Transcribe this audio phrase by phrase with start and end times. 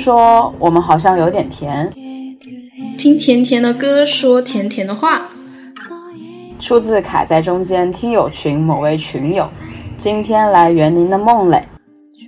[0.00, 1.92] 说我们好像有点甜，
[2.96, 5.28] 听甜甜的歌，说甜甜的话。
[6.58, 9.50] 数字卡在中间听友群某位群友，
[9.98, 11.68] 今天来圆您的梦嘞。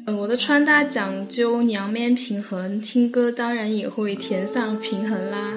[0.05, 5.55] 呃，我的穿搭讲究娘面平衡，听歌当然也会填上平衡啦。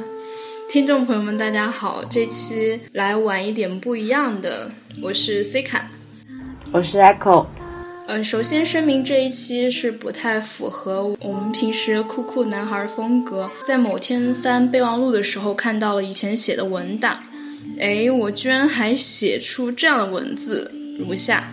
[0.70, 5.86] 听众朋友们，大家好，这期来玩一点不一样的，我是 C 卡，
[6.72, 7.46] 我是 Echo。
[8.08, 13.50] 呃，首先声明这一期是不太符合我们平时酷酷男孩风格。
[13.66, 17.24] 在某天翻备忘录的时候，看到了以前写的文档，
[17.80, 21.52] 哎，我居然还写出这样的文字，如下：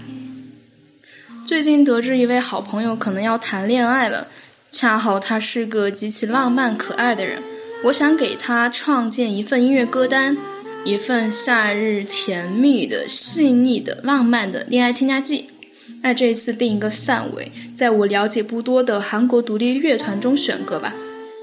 [1.47, 4.29] 最近得知一位好朋友可能要谈恋爱了，
[4.71, 7.43] 恰好他是个极其浪漫可爱的人，
[7.85, 10.37] 我想给他创建一份音乐歌单，
[10.85, 15.49] 一份夏日甜蜜的、细腻的、浪漫的恋爱添加剂。
[16.03, 20.95] 那这一次定一个范围，在我了解不多的韩国独立乐团中选歌吧。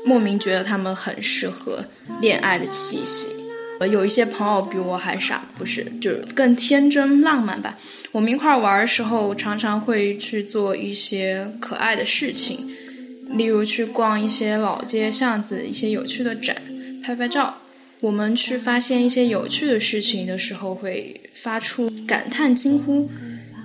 [0.06, 1.86] 莫名觉得他们很适合
[2.22, 3.28] 恋爱的气息。
[3.80, 7.78] 呃，有一些朋友比我还傻，不是，就是更天真浪漫吧。
[8.12, 12.70] 我们一块玩的时候，常常会去做一些可爱的事情，
[13.30, 16.58] 例如去逛一些老街巷子、一些有趣的展，
[17.02, 17.60] 拍拍照。
[18.02, 23.10] 我们去发现一些有趣的事情的时候，会发出感叹惊呼。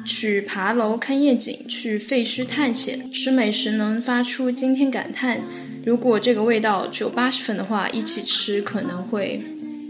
[0.05, 5.41] 去爬楼看夜景，去废墟探险，吃美食能发出惊天感叹。
[5.85, 9.43] 如果这个味道只有八十分的话，一起吃可能会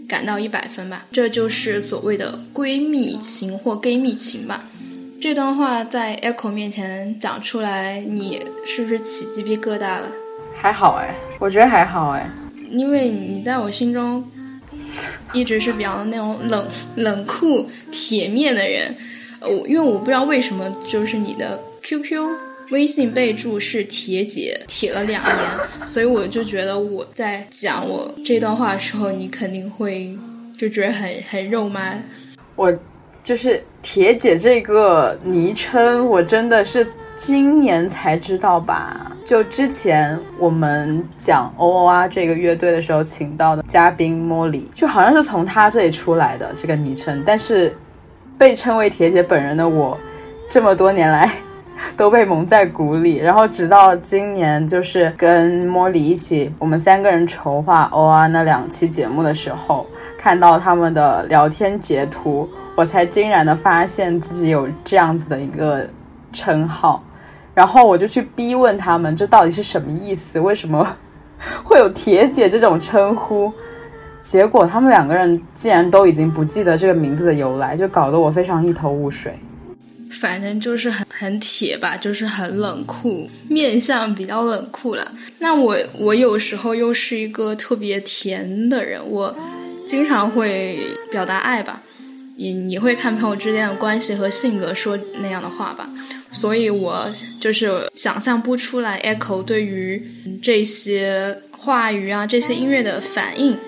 [0.08, 1.06] 感到一百分吧。
[1.12, 4.68] 这就是所谓的闺蜜情或 gay 蜜情吧。
[5.20, 10.12] 这段话在 Echo 面前讲出来，你是不是起鸡皮疙瘩了？
[10.56, 12.30] 还好哎，我觉得还好哎，
[12.70, 14.24] 因为你在我心中
[15.32, 18.94] 一直是比较那种冷冷酷铁面的人。
[19.46, 22.28] 我因为我不知道为什么，就是你的 QQ
[22.70, 25.36] 微信备注是铁姐，铁了两年，
[25.86, 30.16] 所以我就觉得我在讲我这段话的时候，你肯定会
[30.58, 31.94] 就觉得很很肉麻。
[32.56, 32.72] 我
[33.22, 39.14] 就是铁姐这个昵称，我真的是今年才知道吧？
[39.26, 47.76] 就之前我们讲 O O R 这个乐队的时候，请到的嘉宾莫里，就好像是从他这里出来的这个昵称，但是。
[48.36, 49.96] 被称为铁姐本人的我，
[50.48, 51.30] 这么多年来
[51.96, 53.16] 都被蒙在鼓里。
[53.16, 59.86] 然后直到今年，就是跟莫里一起，我们三个人筹划 OR 那两期节目的时候，
[60.18, 65.88] 看到他们的聊天截图，我才惊然的发现自己有这样子的一个
[66.32, 67.02] 称号。
[67.54, 70.40] 然后我就去逼问他们，这到底是什么意思？
[70.40, 70.96] 为什么
[71.62, 73.52] 会有铁姐这种称呼？
[74.24, 79.38] 结果他们两个人竟然都已经不记得这个名字的由来，就搞得我非常一头雾水。
[80.10, 85.12] 反正就是很很铁吧，就是很冷酷，面相比较冷酷了。
[85.40, 89.36] 那我我有时候又是一个特别甜的人，我
[89.86, 90.78] 经常会
[91.10, 91.82] 表达爱吧。
[92.36, 95.90] 你你会看朋友之间的关系和性格说那样的话吧？
[96.32, 97.06] 所以我
[97.38, 100.02] 就是想象不出来 Echo 对于
[100.42, 103.58] 这些话语啊、这些音乐的反应。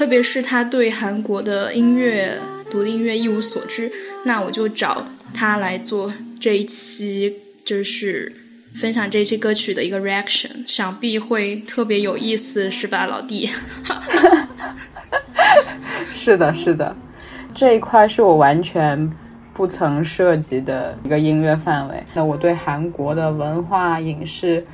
[0.00, 2.38] 特别是他对韩国的音乐、
[2.70, 3.92] 独立音乐一无所知，
[4.24, 8.32] 那我就找他来做这一期，就是
[8.74, 13.50] 分享这期歌曲的一个 reaction，想必会特别有意思，是吧，老弟？
[16.10, 16.96] 是的，是的，
[17.54, 19.12] 这一块是我完全
[19.52, 22.02] 不曾涉及的一个音乐范围。
[22.14, 24.66] 那我对韩国的文化、影视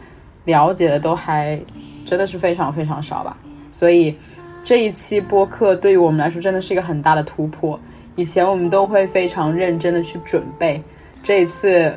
[0.44, 1.61] 了解的都还
[2.05, 3.37] 真的是非常非常少吧，
[3.72, 4.17] 所以。
[4.66, 7.78] 这一期播客对于我们来说真的是一个很大的突破。
[8.16, 10.82] 以前我们都会非常认真的去准备，
[11.22, 11.96] 这一次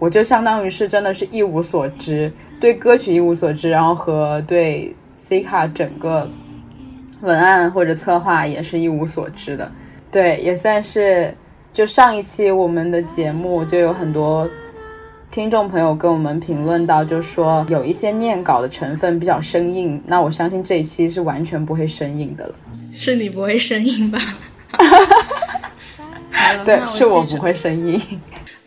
[0.00, 6.28] 我就相当于是真的是一无所知，对歌曲一无所知，然后和对 C 卡整个
[7.20, 9.70] 文案或者策划也是一无所知的。
[10.10, 11.32] 对，也算是
[11.72, 14.50] 就上一期我们的节目就有很多。
[15.32, 22.54] 听众朋友跟我们评论到，就说有一些念稿的成分比较生硬，那我相信这一期是完全不会生硬的了。
[22.94, 24.20] 是你不会生硬吧？
[26.66, 27.98] 对，是我不会生硬。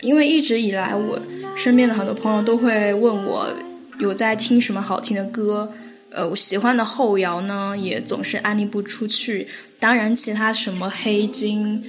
[0.00, 1.16] 因为一直以来，我
[1.54, 3.46] 身边的很多朋友都会问我
[4.00, 5.72] 有在听什么好听的歌，
[6.10, 9.46] 呃，我喜欢的后摇呢，也总是安利不出去。
[9.78, 11.84] 当然，其他什么黑金。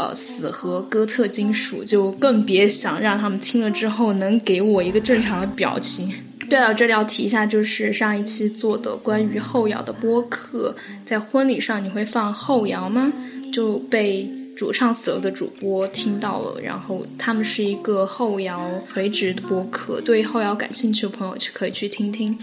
[0.00, 6.10] 呃，死和哥特金属就更别想让他们听了之后能给我一个正常的表情。
[6.48, 10.74] 对了，这里要提一下，就是上一期做的关于后摇的播客，
[11.04, 13.12] 在婚礼上你会放后摇吗？
[13.52, 14.26] 就被
[14.56, 22.38] 主唱死了的主播听到了，然后他们是一个后摇垂直的播客，对后摇感兴趣的朋友去可以去听听。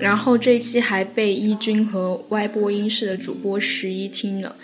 [0.00, 4.56] 然后这一期还被一军和歪播音室的主播十一听了，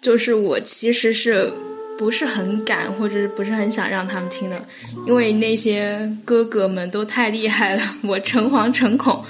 [0.00, 1.52] 就是我其实是
[1.98, 4.64] 不是很敢或者是不是很想让他们听的，
[5.06, 9.24] 因为那些哥哥们都太厉害了， 我诚惶诚恐。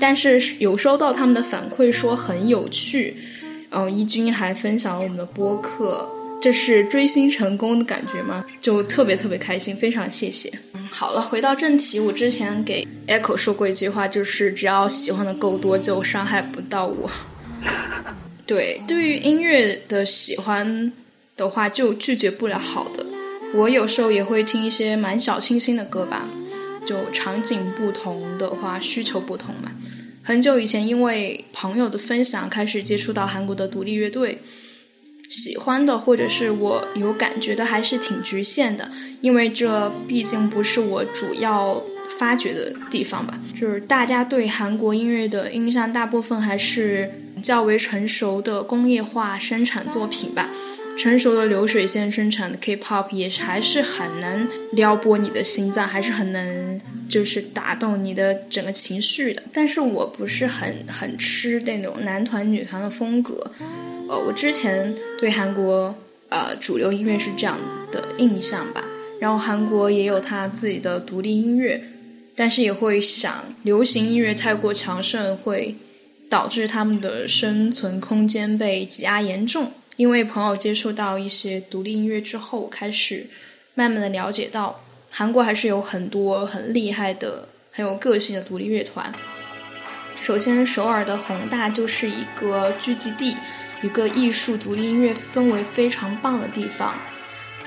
[0.00, 3.16] 但是有收到他们的反馈说很有趣，
[3.70, 6.08] 嗯，一军还分享了我们的播客，
[6.42, 8.44] 这是追星成功的感觉吗？
[8.60, 10.50] 就特别特别开心，非常谢谢。
[10.74, 17.08] 嗯，好了，回到正题，我之前给 Echo 说过一句话，就是只要喜欢的够多，就伤害不到我。
[18.44, 20.92] 对，对于音乐的喜欢
[21.36, 23.06] 的话，就拒绝不了好的。
[23.54, 26.28] 我有时候也会听一些蛮小清新的歌吧。
[26.86, 29.72] 就场景不同的话，需求不同嘛。
[30.22, 34.42] 很久以前，因为朋友的分享，开始接触到韩国的独立乐队，
[35.30, 38.90] 喜欢的或者是我有感觉的，还是挺局限的。
[39.22, 41.82] 因为这毕竟不是我主要
[42.18, 43.40] 发掘的地方吧。
[43.58, 47.10] 就是大家对韩国音乐的印象，大部分还是
[47.42, 50.50] 较为成熟的工业化生产作品吧。
[50.96, 59.42] 成熟的流水线生产的 K-pop 也还是很能撩拨你的心脏，还是很能就是打动你的整个情绪的。
[59.52, 63.52] 但是我不是很很吃那种男团女团的风格。
[64.08, 65.94] 呃，我之前对韩国
[66.28, 67.58] 呃主流音乐是这样
[67.90, 68.84] 的印象吧。
[69.20, 71.82] 然后韩国也有他自己的独立音乐，
[72.36, 75.76] 但是也会想流行音乐太过强盛会
[76.28, 79.72] 导致他们的生存空间被挤压严重。
[79.96, 83.28] 因为朋友接触到一些独立音乐之后，开始
[83.74, 84.80] 慢慢的了解到，
[85.10, 89.14] 韩国还是有很多很厉害的、很有个性的独立乐团。
[90.20, 93.36] 首先，首尔的宏大就是一个聚集地，
[93.82, 96.96] 一个艺术独立音乐氛围非常棒的地方。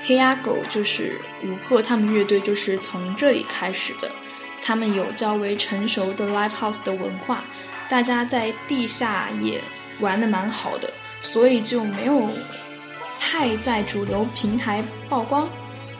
[0.02, 4.10] 黑鸭狗就是五鹤他们乐队就是从这里开始的，
[4.62, 7.42] 他们有较为成熟的 live house 的文化，
[7.88, 9.60] 大家在地下也
[10.00, 10.92] 玩的蛮好的。
[11.30, 12.26] 所以就没有
[13.18, 15.46] 太在主流平台曝光，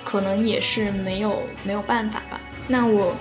[0.03, 2.41] 可能也是没有没有办法吧。
[2.67, 3.15] 那我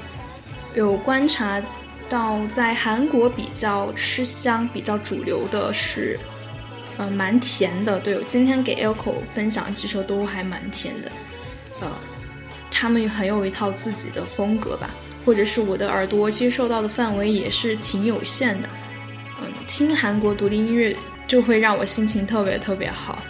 [0.74, 1.62] 有观察
[2.08, 6.18] 到，在韩国比较吃香、比较主流的是，
[6.96, 8.00] 呃，蛮甜的。
[8.00, 11.12] 对我今天给 Elko 分享几首都还蛮甜的，
[11.82, 11.92] 呃，
[12.72, 14.90] 他们很有一套自己的风格吧，
[15.26, 18.70] 或者是我的耳朵接受到的范围也是挺有限的。
[19.42, 20.96] 嗯，听韩国独立音乐。
[21.28, 23.22] 就会让我心情特别特别好，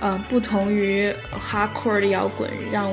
[0.00, 2.92] 嗯，不同于 hardcore 的摇滚，让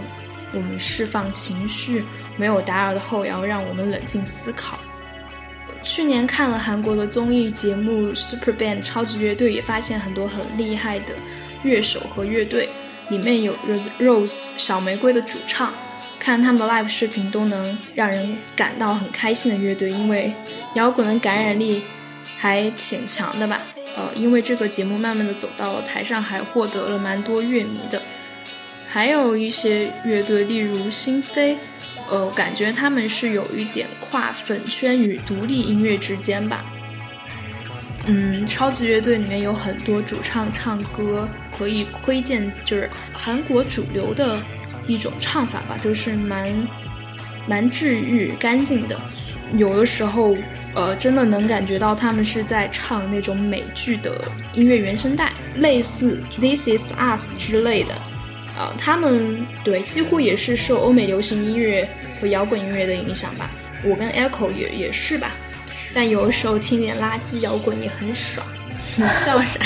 [0.54, 2.04] 我们释放情绪；
[2.38, 4.78] 没有打扰的后摇，让我们冷静思考。
[5.84, 11.14] 去年看了韩国的综艺节目 Super Band 超级乐队，也发现很多很厉害的
[11.64, 12.70] 乐手和乐队，
[13.10, 13.56] 里面有
[14.00, 15.74] Rose 小玫瑰的主唱，
[16.20, 20.34] 看他们的 live 视频都能让人感到很开心的乐队，因为
[20.74, 21.84] 摇滚的感染力
[22.38, 23.62] 还挺强的吧。
[23.98, 28.00] 呃，因为这个节目慢慢的走到了台上，还获得了蛮多乐迷的。
[28.88, 31.58] 还有一些乐队，例如新飞，
[32.08, 36.64] 呃，感觉他们是有一点跨粉圈与独立音乐之间吧。
[38.06, 41.28] 嗯，超级乐队里面有很多主唱唱歌
[41.58, 44.40] 可以窥见，就是韩国主流的
[44.88, 46.48] 一种唱法吧，就是蛮
[47.48, 48.98] 蛮治愈、干净的。
[49.54, 50.36] 有的时候。
[50.76, 54.14] 呃，真的能感觉到他们是在唱那种美剧的
[54.54, 57.96] 音乐原声带，类似《This Is Us》之类的。
[58.56, 61.90] 呃，他们对几乎也是受欧美流行音乐
[62.22, 63.50] 和摇滚音乐的影响吧。
[63.84, 65.32] 我跟 Echo 也也是吧。
[65.96, 68.46] 但有的时候听点垃圾摇滚也很爽。
[68.98, 69.60] 你笑 啥？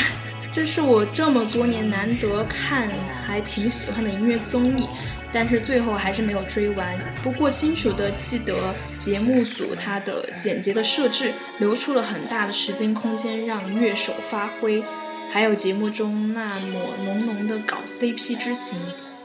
[0.49, 2.87] 这是我这么多年难得看
[3.27, 4.85] 还挺喜欢的音乐综艺。
[5.33, 6.97] 但是最后还是没有追完。
[7.23, 14.83] 不过清楚的记得节目组它的简洁的设置，留出了很大的时间空间让乐手发挥，
[15.31, 18.77] 还有节目中那抹浓浓的搞 CP 之情，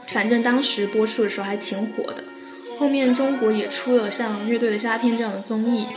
[0.07, 2.23] 反正当时播出的时候还挺火的。
[2.77, 5.87] 后面中国也出了像《乐队的夏天》这样的综艺。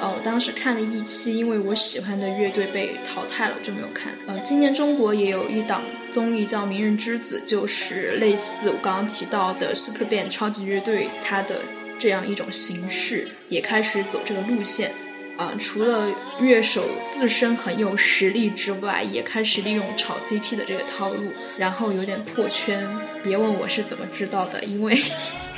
[0.00, 4.12] 呃，我当时看了一期，因为我喜欢的乐队被淘汰了，就没有看。
[4.26, 11.62] 呃，今年中国也有一档综艺叫《明日之子》，就是类似我刚刚提到的 Super Band 超级乐队，它的
[11.98, 14.92] 这样一种形式也开始走这个路线。
[15.36, 16.08] 啊，除了
[16.40, 22.84] 乐手自身很有实力之外，也开始利用炒 CP 的这个套路，然后有点破圈。
[23.22, 25.00] 别问我是怎么知道的，因为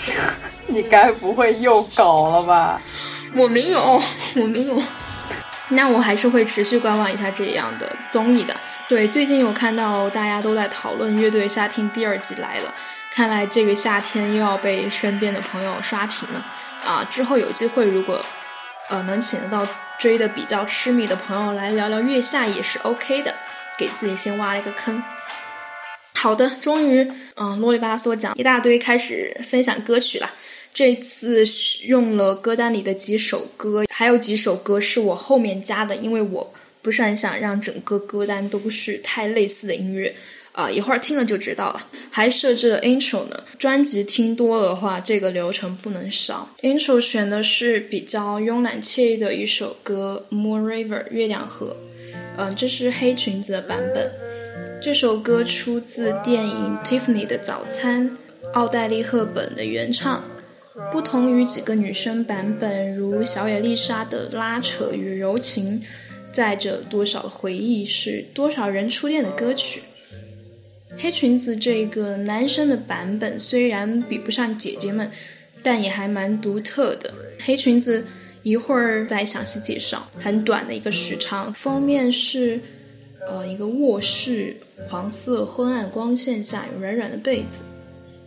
[0.69, 2.83] 你该不会又搞了吧？
[3.35, 4.03] 我没有，
[4.37, 4.83] 我没有。
[5.69, 8.57] 那我还是会持续观望一下这样的综艺的。
[8.89, 12.75] 对，最近有看到大家都在讨论《乐队夏天》第二季来了，
[13.13, 16.45] 看来这个夏天又要被身边的朋友刷屏了
[16.85, 17.07] 啊！
[17.09, 18.25] 之后有机会，如果
[18.89, 19.65] 呃能请得到
[19.97, 23.37] 追的比较痴迷的朋友来聊聊月下也是 OK 的，
[23.79, 25.01] 给自己先挖了一个坑。
[26.15, 30.29] 好的，终于嗯啰里吧嗦讲一大堆，开始分享歌曲了。
[30.73, 31.45] 这次
[31.85, 36.55] 用了歌单里的几首歌，还有几首歌是我后面加的，因为我。
[36.83, 40.17] 不是很想让整个歌单都是太类似的音乐，
[40.53, 41.89] 啊，一会儿听了就知道了。
[42.11, 46.49] 还设置了 intro 呢，专辑听多的话，这个流程不能少。
[46.62, 51.77] intro 选的是比较慵懒惬意的一首歌《Moon River》月亮河，
[52.39, 54.11] 嗯，这是黑裙子的版本。
[54.83, 58.11] 这首歌出自电影《Tiffany 的早餐》，
[58.55, 60.25] 奥黛丽·赫本的原唱。
[60.91, 65.83] 不同于几个女生版本，如小野丽莎的拉扯与柔情。
[66.33, 69.83] 载着多少回忆，是多少人初恋的歌曲。
[70.97, 75.11] 黑裙子这个男生的版本虽然比不上姐姐们，
[75.61, 77.13] 但也还蛮独特的。
[77.41, 78.07] 黑裙子
[78.45, 81.53] 一会儿再详细介绍，很短的一个时长。
[81.53, 82.61] 封面是
[83.27, 84.55] 呃一个卧室，
[84.89, 87.63] 黄色昏暗光线下有软软的被子，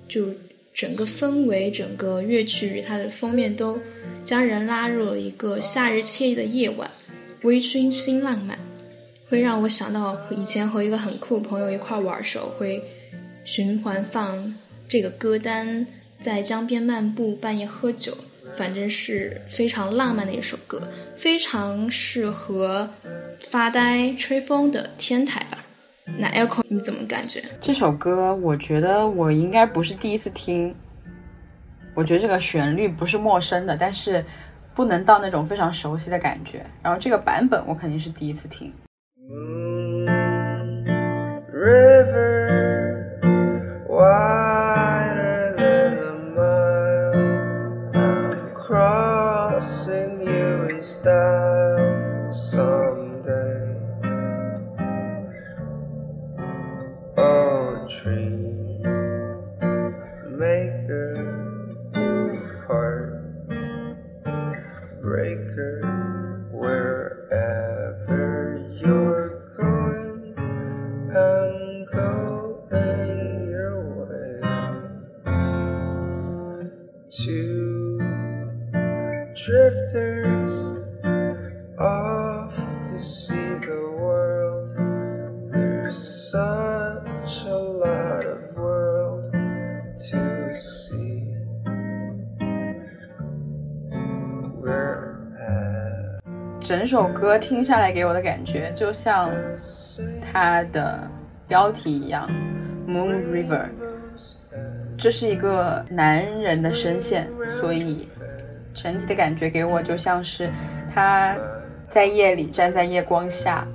[0.10, 0.25] 就
[0.73, 3.79] 整个氛围、整个乐曲与它的封面都
[4.23, 6.89] 将人拉入了一个夏日惬意的夜晚。
[7.43, 8.57] 微醺新浪漫，
[9.29, 12.81] 会让我想到以前和一个很酷朋友一块玩的时候，会
[13.43, 14.55] 循环放
[14.87, 15.85] 这个歌单，
[16.21, 18.17] 在江边漫步，半夜喝酒，
[18.55, 22.89] 反正是非常浪漫的一首歌，非常适合
[23.39, 25.62] 发呆吹风的天台吧。
[26.05, 27.43] 那 Echo 你怎么感觉？
[27.60, 30.75] 这首歌，我觉得我应该不是第一次听，
[31.93, 34.24] 我觉得这个旋律不是陌生的，但是。
[34.75, 38.74] 不能到那种非常熟悉的感觉，然后这个版本我肯定是第一次听。
[57.87, 58.83] 整
[96.93, 99.31] 这首歌听下来给我的感觉，就像
[100.21, 101.09] 它的
[101.47, 102.29] 标题一样，
[102.88, 103.62] 《Moon River》。
[104.95, 108.07] 这是一个男人的声线，所以
[108.75, 110.51] 整体的感觉给我就像是
[110.93, 111.35] 他
[111.89, 113.67] 在夜里站在夜光下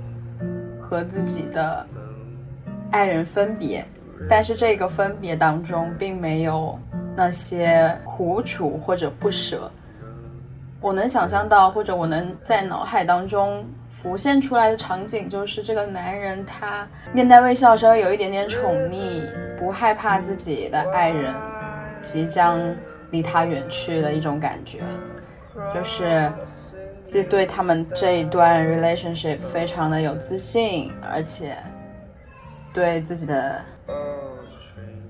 [0.79, 1.85] 和自己的
[2.89, 3.83] 爱人分别，
[4.29, 6.79] 但是这个分别当中并没有
[7.17, 9.69] 那些苦楚或者不舍。
[10.81, 19.21] 我能想象到，或者我能在脑海当中浮现出来的场景，就是这个男人他面带微笑，稍微有一点点宠溺，
[19.57, 21.33] 不害怕自己的爱人
[22.01, 22.61] 即将
[23.11, 24.79] 离他远去的一种感觉，
[25.75, 26.31] 就是
[27.03, 31.57] 既对他们这一段 relationship 非常的有自信，而且
[32.73, 33.59] 对自己的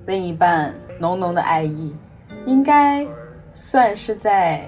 [0.07, 1.95] 另一半浓浓的爱意，
[2.47, 3.05] 应该
[3.53, 4.67] 算是在。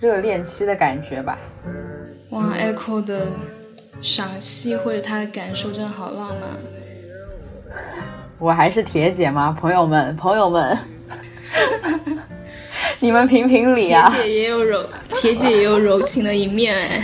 [0.00, 1.38] 热恋期的感觉吧。
[2.30, 3.26] 哇，Echo 的
[4.00, 6.48] 赏析或者他的感受真的好浪漫。
[8.38, 9.54] 我还是铁姐吗？
[9.60, 10.78] 朋友们，朋友们，
[12.98, 14.08] 你们评评理啊！
[14.08, 17.02] 铁姐也有柔，铁姐也有柔情的一面哎。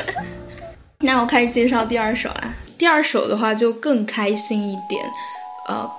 [1.00, 2.54] 那我开始介绍第二首啦。
[2.78, 5.04] 第二首的话就更开心一点，
[5.68, 5.90] 呃，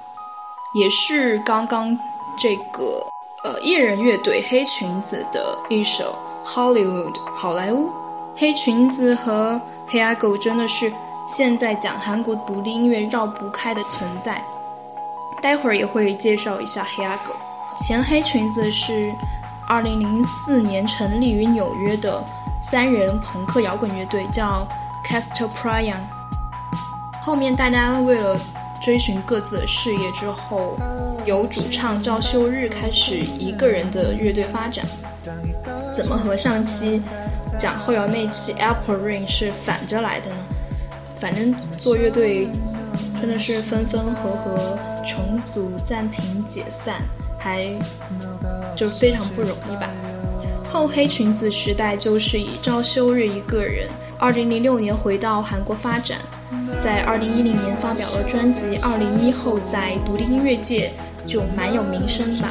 [0.82, 1.96] 也是刚刚
[2.40, 3.15] 这个。
[3.46, 6.18] 呃，艺人乐队黑裙子的一首
[6.50, 7.94] 《Hollywood》好莱坞，
[8.36, 10.92] 黑裙子和黑阿狗真的是
[11.28, 14.44] 现在讲韩国独立音乐绕不开的存在。
[15.44, 17.36] 待会儿也会介绍一下黑阿狗。
[17.78, 19.14] 前黑裙子是
[19.70, 22.24] 2004年成立于纽约的
[22.64, 24.68] 三人朋克摇滚乐队，叫
[25.08, 26.00] Castle Pryan。
[27.22, 28.36] 后面大家为了
[28.86, 30.78] 追寻各自的事业之后。
[31.26, 34.86] 由主唱赵秀日开始一个人的乐队发展，
[35.92, 37.02] 怎么和上期
[37.58, 40.36] 讲后摇那期 Apple Ring 是反着来的呢？
[41.20, 42.48] 反正做乐队
[43.20, 47.02] 真的是分分合合、重组、暂停、解散，
[47.40, 47.68] 还
[48.76, 49.90] 就非常不容易吧。
[50.70, 56.20] 后黑裙子时代就是以赵秀日一个人，二零零六年回到韩国发展，
[56.80, 60.92] 在二零一零年发表了专辑，二零一后在独立音乐界
[61.26, 62.50] 就蛮有名声吧，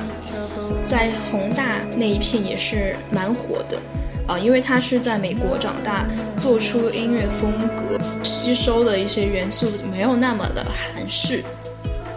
[0.87, 3.79] 在宏大那一片也是蛮火的。
[4.27, 11.45] 啊，因为他是在美国长大，做出音乐风格吸收的一些元素没有那么的韩式。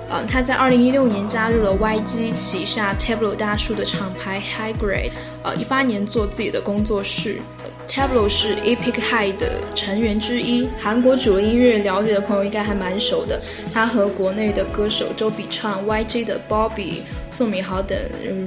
[0.09, 5.11] 啊，他在二零一六年加入了 YG 旗下 Table 大叔的厂牌 High Grade，
[5.43, 7.41] 呃，一八年做自己的工作室。
[7.97, 13.41] Tableau 是 Epic High 的成员之一，韩国主流音乐了解的朋友应该还蛮熟的。
[13.73, 16.99] 他和国内的歌手周笔畅、YG 的 Bobby、
[17.31, 17.97] 宋敏豪等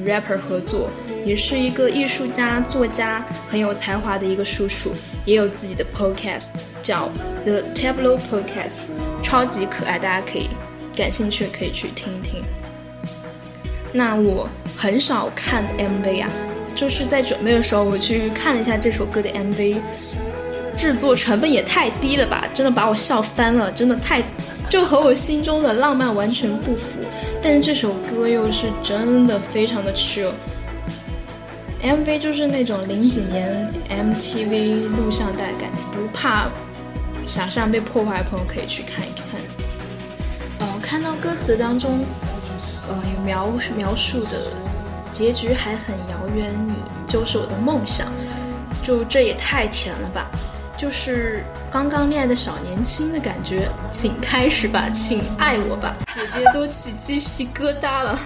[0.06, 0.88] rapper 合作。
[1.24, 4.92] 也是一个艺术家、作家，很有才华的一个叔叔，
[5.24, 7.10] 也有自己的 podcast，叫
[7.44, 8.84] The Tableau Podcast，
[9.20, 10.48] 超级可爱，大家可以
[10.94, 12.44] 感兴趣可以去听一听。
[13.92, 16.30] 那我很少看 MV 啊，
[16.74, 19.76] 就是在准备的时候我去看了一下这首歌的 MV，
[20.76, 24.22] 制作成本也太低了吧，真的把我笑翻了，真的太
[24.68, 27.00] 就和我心中的浪漫完全不符。
[27.42, 30.30] 但是这首歌又是真的非常的 chill。
[31.82, 36.48] MV 就是那种零几年 MTV 录像带感，不怕
[37.24, 39.40] 想象被破坏的朋友可以去看一看。
[40.58, 42.04] 呃，看到歌词当中，
[42.86, 44.52] 呃，有描描述的
[45.10, 46.74] 结局还很遥远，你
[47.06, 48.06] 就是我的梦想，
[48.82, 50.26] 就这也太甜了吧！
[50.76, 58.18] 就是刚刚恋爱的小年轻的感觉，请开始吧，请爱我吧，姐姐都起鸡皮疙瘩了。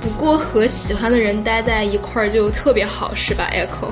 [0.00, 3.90] 不过和喜欢的人待在一块儿就特别好，是吧，Echo？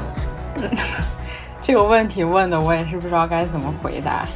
[1.63, 4.27] 这个问题问的我也是不知道该怎么回答。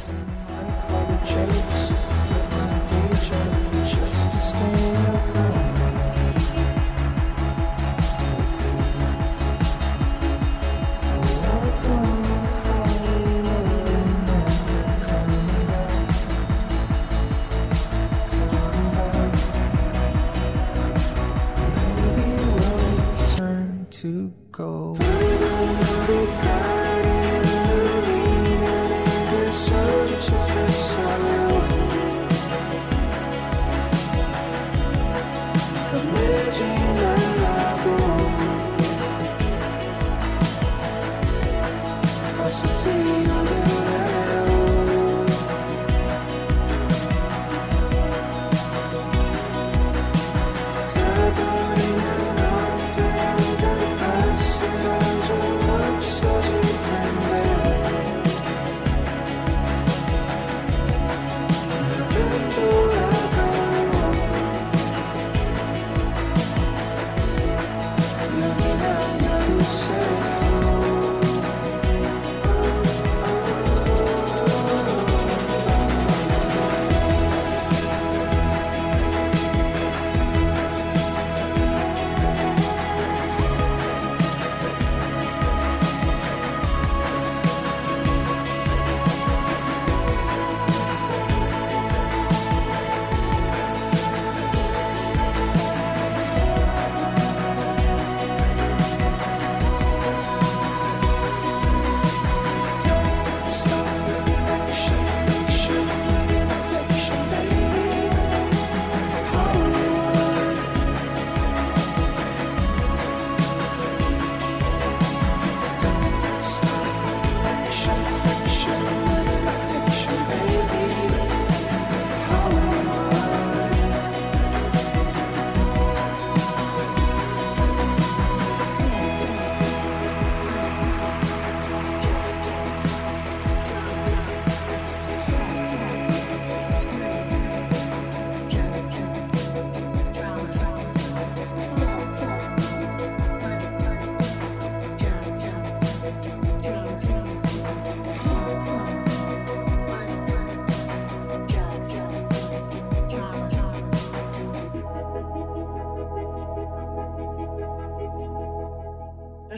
[24.59, 25.08] go.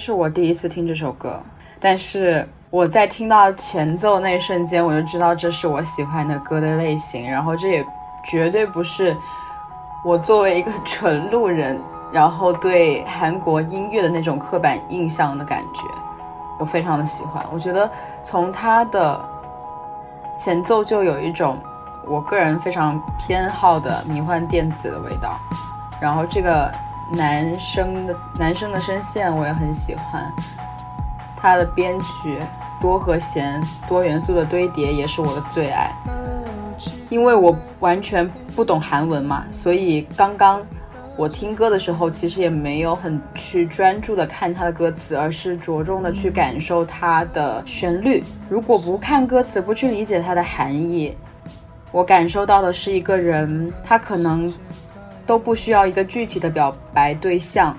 [0.01, 1.39] 是我第一次听这首歌，
[1.79, 7.29] 但是我在听到前奏那一瞬间，我就知道这是我喜欢的歌的类型。
[7.29, 7.85] 然后这也
[8.25, 9.15] 绝对不是
[10.03, 11.79] 我作为一个纯路人，
[12.11, 15.83] 然后对韩国音乐的那种刻板印象的感觉。
[16.57, 17.87] 我非常的喜欢，我觉得
[18.23, 19.23] 从他的
[20.35, 21.59] 前奏就有一种
[22.07, 25.37] 我个人非常偏好的迷幻电子的味道，
[26.01, 26.73] 然后这个
[27.13, 30.23] 男生的男生的声线我也很喜欢，
[31.35, 32.39] 他的编曲
[32.79, 35.91] 多和弦、多元素的堆叠也是我的最爱。
[37.09, 40.65] 因为我完全不懂韩文嘛，所以刚刚
[41.17, 48.23] 我听歌的时候，其实也没有很去专注的看他的歌词，而是着重的去感受他的旋律。
[48.49, 51.15] 如果不看歌词，不去理解它的含义，
[51.91, 54.51] 我感受到的是一个人，他可能
[55.31, 57.73] 都不需要一个具体的表白对象，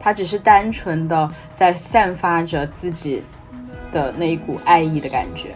[0.00, 3.22] 他只是单纯的在散发着自己
[3.92, 5.54] 的那一股爱意的感觉。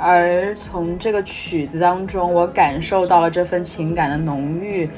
[0.00, 4.88] 而从这个曲子当中，我感受到了这份情感的浓郁、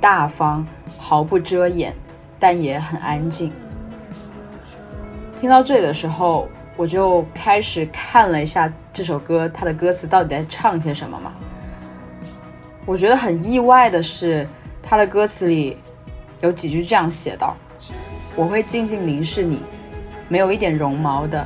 [0.00, 0.64] 大方、
[0.96, 1.92] 毫不遮掩，
[2.38, 3.52] 但也很安静。
[5.40, 11.32] 听到这里的时候，我就开始看了一下这首歌，它的歌词到底在唱些什么嘛？
[12.84, 14.48] 我觉得很意外的是，
[14.88, 15.76] 他的歌词里
[16.40, 17.56] 有几句这样写道
[18.36, 19.58] ：“我会静静凝视你，
[20.28, 21.44] 没有一点绒毛的，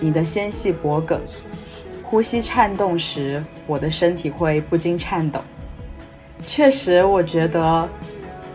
[0.00, 1.20] 你的纤细脖颈。”
[2.02, 5.40] 呼吸颤动时，我的身体会不禁颤抖。
[6.44, 7.88] 确实，我觉得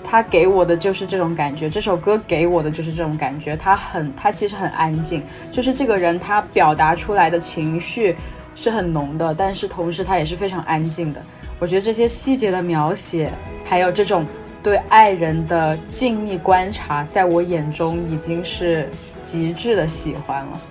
[0.04, 1.70] 他给我的就是这种感觉。
[1.70, 3.56] 这首歌给我的就是这种感觉。
[3.56, 8.16] 他很，他其实很安静，就是这个人他表达出来的情绪
[8.54, 11.24] 是很浓的，但是同时他也是非常安静的。
[11.60, 13.32] 我觉得这些细节的描写，
[13.66, 14.26] 还有这种
[14.62, 18.90] 对爱人的静谧观察，在我眼中已经是
[19.22, 20.62] 极致的喜欢了。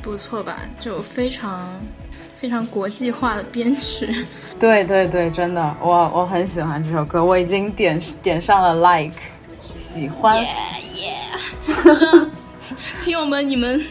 [0.00, 0.60] 不错吧？
[0.78, 1.80] 就非常。
[2.40, 4.24] 非常国际化的编曲，
[4.60, 9.16] 对对对，真的，我我很喜欢这首歌，我已经点点上了 like，
[9.74, 10.40] 喜欢。
[10.40, 10.48] 耶
[10.94, 11.14] 耶，
[13.02, 13.84] 听友们，你们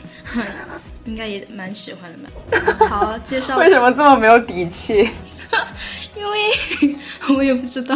[1.04, 2.18] 应该也蛮喜欢的
[2.80, 2.88] 吧？
[2.88, 3.58] 好，介绍。
[3.60, 5.10] 为什么这么没有底气？
[6.18, 6.96] 因为
[7.38, 7.96] 我也不知道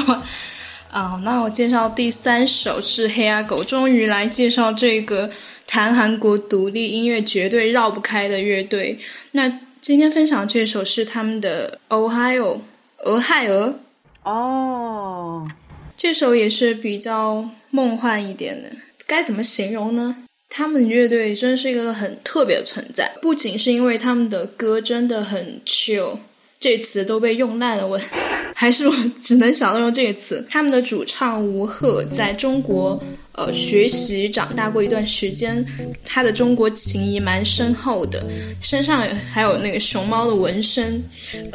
[0.90, 1.20] 啊。
[1.24, 5.30] 那我介绍第三首是黑鸭狗，终于来介绍这个
[5.66, 9.00] 谈韩国独立音乐绝对绕不开的乐队。
[9.32, 9.60] 那。
[9.82, 12.58] 今天分享这首是他们的《Ohio》，
[13.00, 13.80] 俄亥俄。
[14.22, 15.50] 哦，
[15.98, 18.70] 这首也是比较梦幻一点的，
[19.08, 20.18] 该怎么形容呢？
[20.48, 26.20] 他们乐队真是一个很特别的存在，不仅是因为他们的歌真的很 chill。
[26.62, 28.00] 这词都被用烂了，我
[28.54, 30.46] 还是我只能想到用这个词。
[30.48, 35.66] 他们的主唱吴赫在中国呃学习长大过一段时间，
[36.06, 38.24] 他的中国情谊蛮深厚的，
[38.62, 41.04] 身上还有那个熊猫的纹身，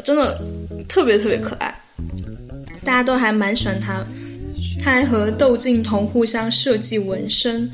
[0.05, 0.43] 真的
[0.89, 1.73] 特别特别可爱，
[2.83, 4.05] 大家都还蛮喜欢他。
[4.81, 7.71] 他还和窦靖童互相设计纹身，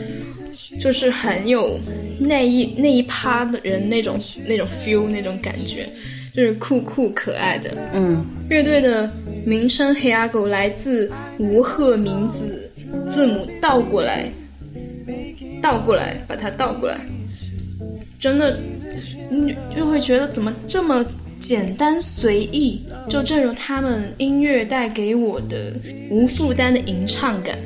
[0.78, 1.78] 就是很有
[2.20, 5.88] 那一那一趴的人那种那种 feel 那种感觉。
[6.34, 9.10] 就是酷酷可爱的，嗯，乐队的
[9.44, 12.70] 名称黑阿狗来自吴赫名字
[13.08, 14.30] 字母倒过来，
[15.60, 16.98] 倒过来把它倒过来，
[18.18, 18.58] 真的，
[19.30, 21.04] 你就会觉得怎么这么
[21.38, 22.80] 简单随意？
[23.10, 25.74] 就正如他们音乐带给我的
[26.08, 27.58] 无负担的吟唱感。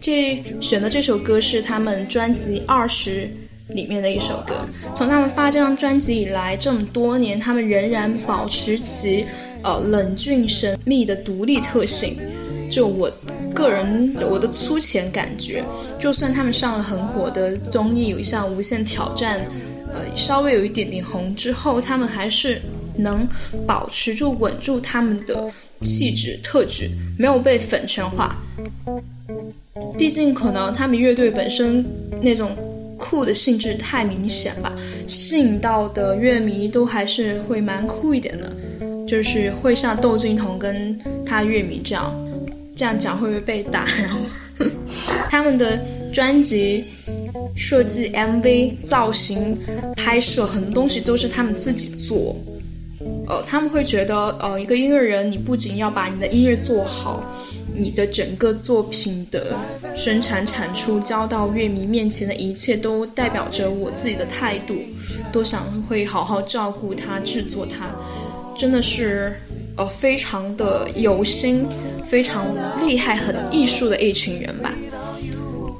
[0.00, 3.28] 这选的这首歌是他们专辑二十。
[3.68, 4.54] 里面的一首歌，
[4.94, 9.26] 从他们发这张专辑以来这么多年，他们仍然保持其
[9.62, 12.16] 呃冷峻神秘的独立特性。
[12.70, 13.10] 就我
[13.54, 15.64] 个人我的粗浅感觉，
[15.98, 19.40] 就算他们上了很火的综艺，像《无限挑战》，
[19.92, 22.60] 呃，稍微有一点点红之后，他们还是
[22.96, 23.26] 能
[23.66, 25.50] 保持住稳住他们的
[25.80, 28.36] 气质特质，没有被粉圈化。
[29.98, 31.84] 毕竟可能他们乐队本身
[32.20, 32.56] 那种。
[32.96, 34.72] 酷的性质太明显吧，
[35.06, 38.52] 吸引到的乐迷都还是会蛮酷一点的，
[39.06, 42.12] 就是会像窦靖童跟他乐迷这样，
[42.74, 43.86] 这样讲会不会被打？
[45.28, 45.78] 他们的
[46.14, 46.82] 专辑
[47.54, 49.56] 设计、MV 造型、
[49.94, 52.34] 拍摄很多东西都是他们自己做，
[53.26, 57.22] 呃，他们会觉得，呃，一个音乐人，你不仅要把你的音乐做好。
[57.78, 59.54] 你的整个作品的
[59.94, 64.74] 生产产出交到乐迷面前的一切，都代表着我自己的态度，
[65.30, 67.90] 都想会好好照顾它，制作它，
[68.56, 69.34] 真的是
[69.76, 71.66] 呃非常的有心，
[72.06, 72.46] 非常
[72.86, 74.72] 厉害，很艺术的一群人吧。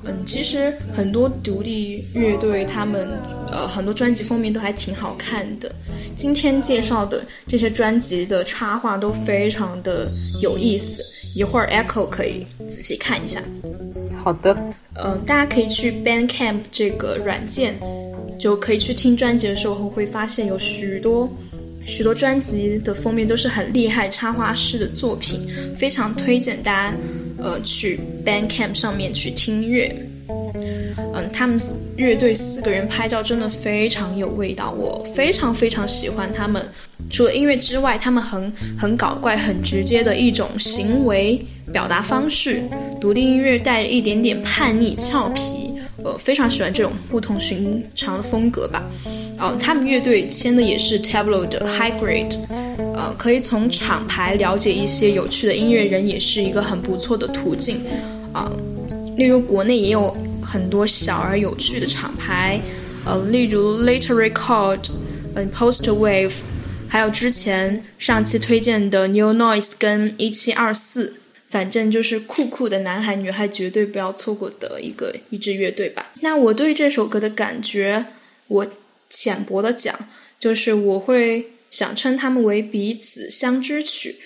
[0.04, 3.09] 嗯，其实很多独立乐队，他们
[3.50, 5.72] 呃很多专辑封面都还挺好看的。
[6.14, 11.02] 今天介绍的这些专辑的插画都非常的有意思。
[11.37, 13.42] 一会儿 Echo 可以仔细看一下。
[14.25, 14.57] 好的，
[14.94, 17.75] 嗯，大家可以去 Bandcamp 这个软件，
[18.38, 21.31] 就可以去听专辑的时候会发现有许多
[21.85, 25.46] 许多专辑的封面都是很厉害插画师的作品，
[25.77, 26.96] 非常推荐大家
[27.37, 29.94] 呃去 Bandcamp 上面去听音乐。
[31.12, 31.61] 嗯，他们
[31.96, 36.66] 乐队四个人拍照真的非常有味道，我非常非常喜欢他们。
[37.10, 41.40] 除了音乐之外，他们很很搞怪、很直接的一种行为
[41.72, 42.62] 表达方式，
[43.00, 48.82] 独立音乐带着一点点叛逆、俏皮，呃，非常喜欢这种不同寻常的风格吧。
[49.38, 52.36] 哦，他们乐队签的也是 Tableau 的 High Grade，
[52.94, 57.80] 呃，可以从厂牌了解一些有趣的音乐人，也是一个很不错的途径。
[58.32, 58.50] 啊，
[59.16, 62.60] 例如国内也有很多小而有趣的厂牌，
[63.04, 64.80] 呃，例如 Later Record，
[65.34, 66.32] 嗯，Post Wave。
[66.88, 76.12] 还有之前上期推荐的 New Noise 跟一七二四，反正就是酷酷的男孩女孩绝对不要错过的一个一支乐队吧。
[76.20, 78.07] 那我对这首歌的感觉，
[78.46, 78.66] 我
[79.11, 80.09] 浅薄的讲，
[80.40, 84.16] 就是我会想称他们为彼此相知曲。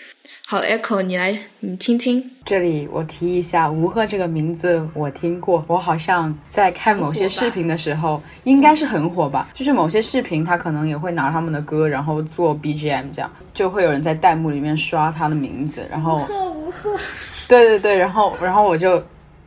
[0.50, 2.28] 好，Echo，你来，你听听。
[2.44, 9.48] 这里我提一下，吴赫这个名字我听过，我好像在看某些视频的时候，应该是很火吧。
[9.54, 16.96] 就是某些视频，他可能也会拿他们的歌，然后做 BGM，这样就会有人在弹幕里面刷他的名字，然后吴赫，吴赫，
[17.48, 19.00] 对对对，然后然后我就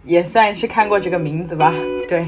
[0.05, 1.73] 也算是看过这个名字吧，
[2.07, 2.25] 对。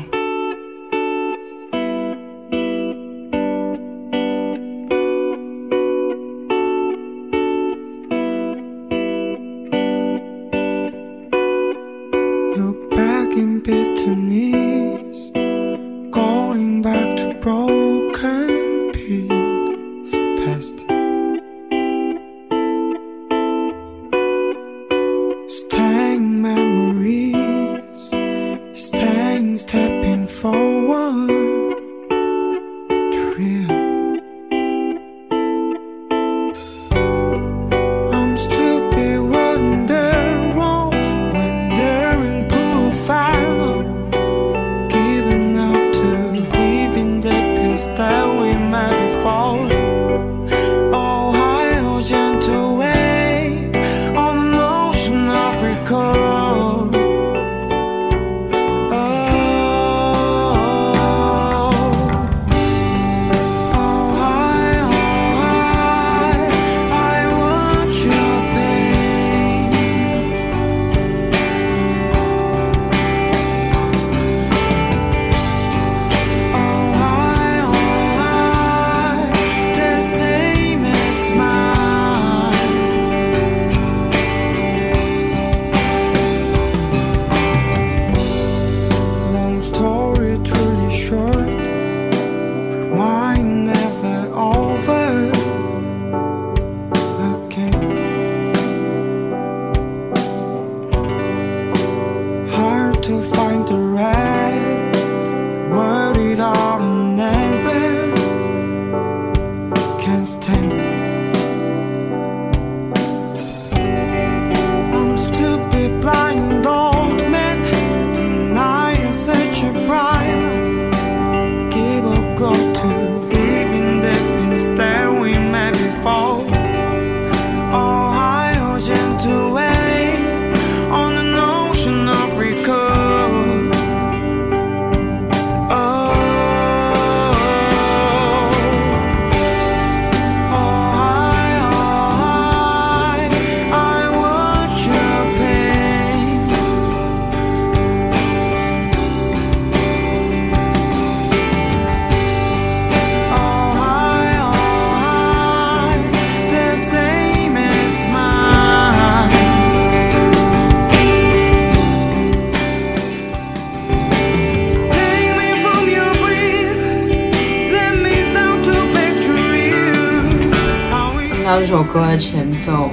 [171.95, 172.89] 歌的前奏，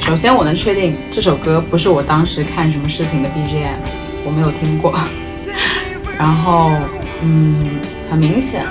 [0.00, 3.78] 首先我能确定这首歌不是我当时看什么视频的 BGM，
[4.24, 4.96] 我没有听过。
[6.16, 6.70] 然后，
[7.20, 8.64] 嗯，很明显，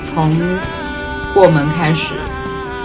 [0.00, 0.30] 从
[1.34, 2.14] 过门开始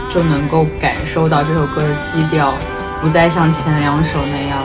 [0.09, 2.55] 就能够感受到这首歌的基调
[2.99, 4.63] 不再像前两首那样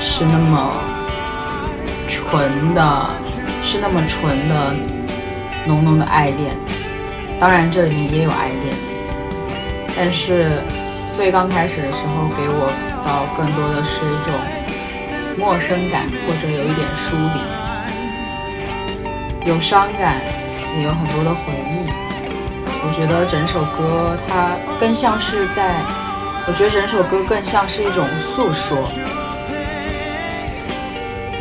[0.00, 0.72] 是那么
[2.08, 3.06] 纯的，
[3.62, 4.74] 是那么纯的
[5.68, 6.56] 浓浓的爱恋。
[7.38, 8.89] 当然，这里面也有爱恋。
[10.02, 10.62] 但是
[11.14, 12.72] 最刚开始的时候，给我
[13.04, 14.32] 到更多的是一种
[15.38, 17.14] 陌生感，或者有一点疏
[19.44, 20.22] 离，有伤感，
[20.78, 21.86] 也有很多的回忆。
[22.82, 25.84] 我觉得整首歌它更像是在，
[26.48, 28.78] 我觉得整首歌更像是一种诉说，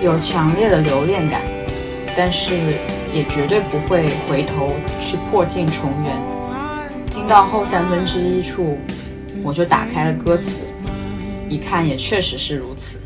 [0.02, 1.39] 有强烈的留恋感，
[2.13, 2.78] 但是
[3.13, 6.38] 也绝对不会回头去破镜重圆。
[7.30, 8.76] 到后三分之一处，
[9.44, 10.72] 我就打开了歌词，
[11.48, 13.00] 一看也确实是如此。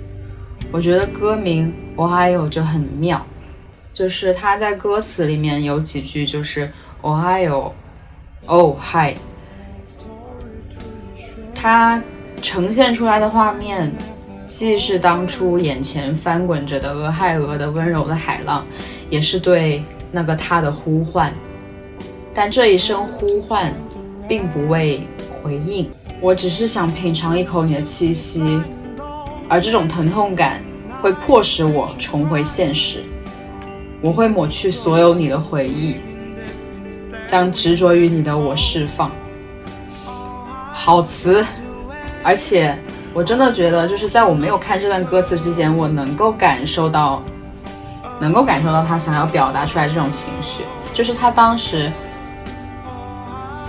[0.72, 3.22] 我觉得歌名《Ohio》就很妙，
[3.92, 6.72] 就是他在歌词里面有几句就是
[7.04, 9.18] ““Ohio”，“Oh ”。hi”，
[11.54, 12.02] 它
[12.42, 13.94] 呈现出来的画面，
[14.46, 18.66] 既是当初眼前翻滚着的俄亥俄的温柔的海浪，
[19.10, 19.84] 也是对
[20.14, 21.34] 那个他的呼唤。
[22.34, 23.72] 但这一声呼唤，
[24.28, 25.90] 并不为回应，
[26.22, 28.62] 我只是想品尝一口你的气息，
[29.50, 30.62] 而这种疼痛感
[31.02, 33.04] 会迫使我重回现实，
[34.02, 35.98] 我会抹去所有你的回忆。
[37.26, 39.10] 将执着于你的我释放，
[40.72, 41.44] 好词，
[42.22, 42.78] 而且
[43.12, 47.24] 我真的觉得，就是在我没有看这段歌词之前，我能够感受到，
[48.20, 51.92] 能够感受到他想要表达出来这种情绪，就是他当时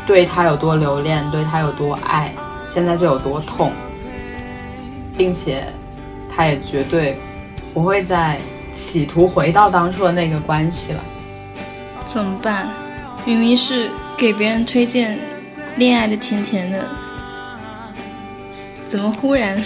[0.07, 2.33] 对他有多留恋，对他有多爱，
[2.69, 3.73] 现在就有多痛，
[5.17, 5.64] 并且
[6.29, 7.19] 他也绝对
[7.73, 8.38] 不会再
[8.73, 11.01] 企图回到当初的那个关系了，
[12.05, 12.69] 怎么办？
[13.25, 15.19] 明明是给别人推荐
[15.77, 16.85] 恋爱的甜甜的，
[18.85, 19.59] 怎么忽然？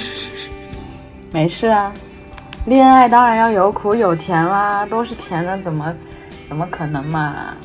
[1.32, 1.92] 没事啊，
[2.66, 5.92] 恋爱当然要有苦有甜啦，都是甜的，怎么
[6.42, 7.56] 怎么可能嘛？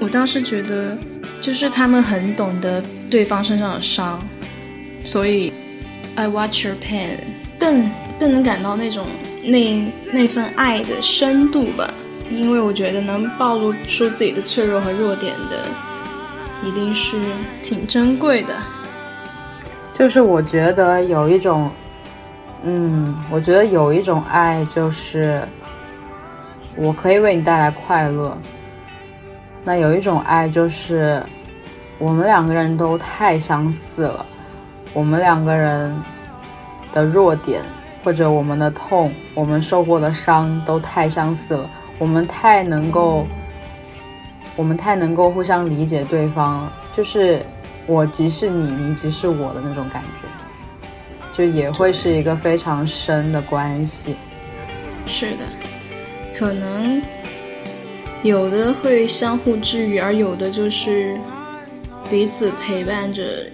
[0.00, 0.98] 我倒是觉得，
[1.40, 4.20] 就是他们很懂得对方身上的伤，
[5.02, 5.52] 所以
[6.14, 7.18] I watch your pain，
[7.58, 9.06] 更更能感到那种
[9.42, 11.92] 那那份爱的深度吧。
[12.28, 15.66] 因为我觉得能暴露出自己的脆弱和弱点的，
[16.62, 17.16] 一定是
[17.60, 18.54] 挺珍贵的。
[19.92, 21.70] 就是我觉得有一种，
[22.62, 25.42] 嗯，我觉得有一种爱，就是
[26.76, 28.38] 我可以为你带来快乐。
[29.64, 31.22] 那有一种爱，就是
[31.98, 34.24] 我们两个人都太相似了，
[34.92, 35.94] 我们两个人
[36.92, 37.62] 的弱点
[38.02, 41.70] 或者我们的痛，我们受过的伤都太相似了。
[41.98, 43.26] 我们太能够，
[44.56, 47.44] 我们太能够互相理解对方了，就是
[47.86, 50.26] 我即是你，你即是我的那种感觉，
[51.30, 54.16] 就也会是一个非常深的关系。
[55.04, 55.44] 是的，
[56.34, 57.02] 可能
[58.22, 61.18] 有的会相互治愈，而有的就是
[62.10, 63.50] 彼此陪伴着，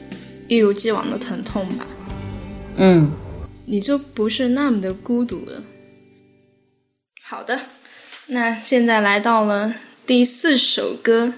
[0.49, 1.87] 一如既往的疼痛吧。
[2.77, 3.13] 嗯，
[3.65, 5.63] 你就不是那么的孤独了。
[7.23, 7.61] 好的。
[8.29, 9.73] 那现在来到了
[10.05, 11.33] 第四首歌，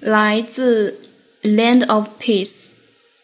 [0.00, 0.98] 来自
[1.54, 2.46] 《Land of Peace》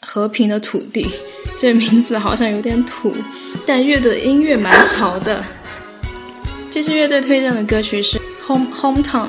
[0.00, 1.08] 和平的土地。
[1.56, 3.14] 这名字好像有点土，
[3.66, 5.42] 但乐队音乐蛮潮的。
[6.70, 8.18] 这支乐队推荐的歌曲是
[8.50, 9.28] 《Home Hometown》，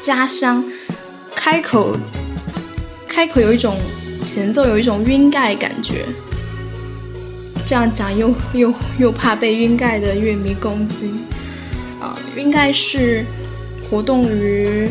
[0.00, 0.64] 家乡。
[1.36, 1.98] 开口，
[3.06, 3.76] 开口有一种
[4.24, 6.06] 前奏，有一种晕盖感觉。
[7.66, 11.10] 这样讲又又又怕被晕盖的乐迷攻击。
[12.00, 13.22] 啊应该是
[13.90, 14.88] 活动于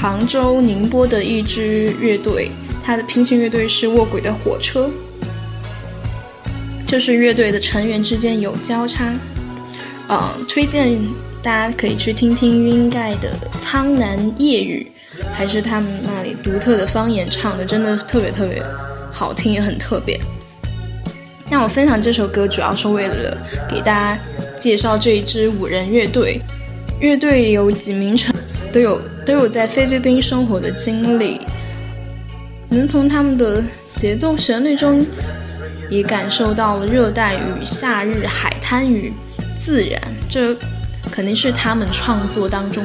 [0.00, 2.50] 杭州、宁波的一支乐队，
[2.82, 4.88] 它的平行乐队是卧轨的火车，
[6.86, 9.12] 就是乐队的成员之间有交叉。
[10.08, 10.98] 呃，推荐
[11.44, 14.90] 大家可以去听听晕盖的《苍南夜雨》，
[15.34, 18.62] 还是他们那里独特的方言唱的，真的特别特别
[19.12, 20.18] 好听，也很特别。
[21.50, 23.36] 那我分享这首歌，主要是为了
[23.68, 24.18] 给大家
[24.58, 26.40] 介绍这一支五人乐队。
[26.98, 28.34] 乐队有几名成
[28.72, 31.38] 都有都有在菲律宾生活的经历，
[32.70, 35.04] 能从他们的节奏旋律中
[35.90, 39.12] 也感受到了热带与夏日、海滩与
[39.58, 40.56] 自然，这
[41.14, 42.84] 肯定是他们创作当中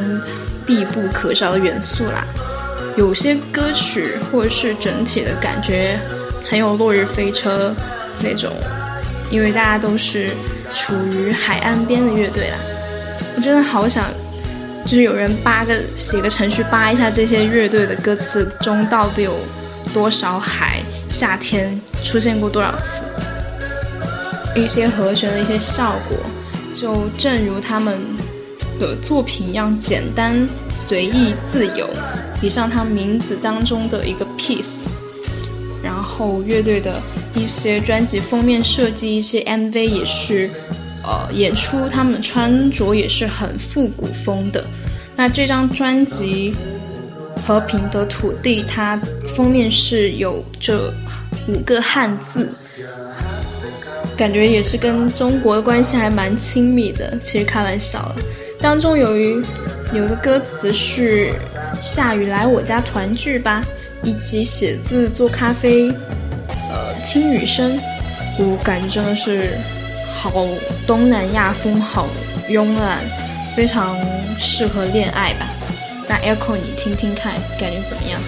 [0.63, 2.23] 必不可少的元素啦。
[2.95, 5.97] 有些歌曲或者是整体的感觉
[6.47, 7.73] 很有落日飞车
[8.21, 8.51] 那种，
[9.31, 10.29] 因为大家都是
[10.75, 12.57] 处于海岸边的乐队啦。
[13.35, 14.05] 我真的好想，
[14.85, 19.39] 就是有人扒个写个程序扒一下这些乐队的歌词中到底有
[19.91, 23.05] 多少海、夏天出现过多少次，
[24.55, 26.15] 一些和弦的一些效果，
[26.73, 27.97] 就正如他们
[28.79, 31.87] 的作品一样简单、随意、自由，
[32.41, 34.85] 比上他名字当中的一个 piece。
[35.83, 36.99] 然后乐队的
[37.35, 40.49] 一些专辑封面设计、一些 MV 也是。
[41.01, 44.63] 呃，演出他们穿着也是很复古风的。
[45.15, 46.53] 那这张专辑
[47.47, 50.93] 和平的土地，它封面是有这
[51.47, 52.51] 五个汉字，
[54.15, 57.17] 感觉也是跟中国的关系还蛮亲密的。
[57.23, 58.15] 其实开玩笑了，
[58.61, 59.43] 当中有一
[59.93, 61.33] 有一个歌词是
[61.81, 63.63] “下雨来我家团聚吧，
[64.03, 65.89] 一起写字做咖啡，
[66.69, 67.79] 呃，听雨声”，
[68.37, 69.57] 我感觉真的是
[70.07, 70.45] 好
[70.85, 72.07] 东南亚风，好
[72.49, 72.99] 慵懒，
[73.55, 73.97] 非常
[74.37, 75.47] 适合恋爱吧。
[76.07, 78.21] 那 Echo，你听听看，感觉怎么样？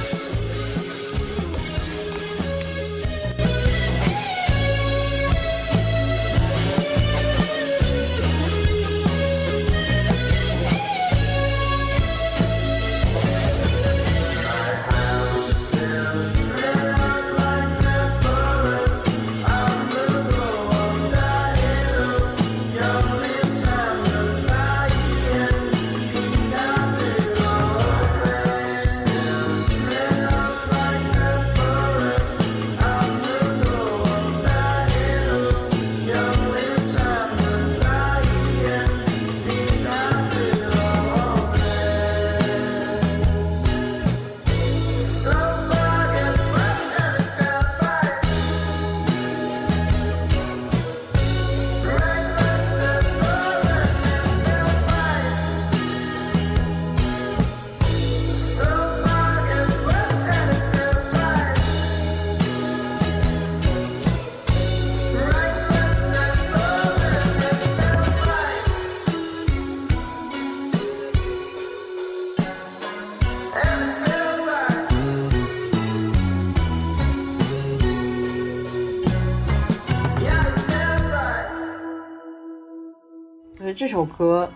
[83.92, 84.50] 这首歌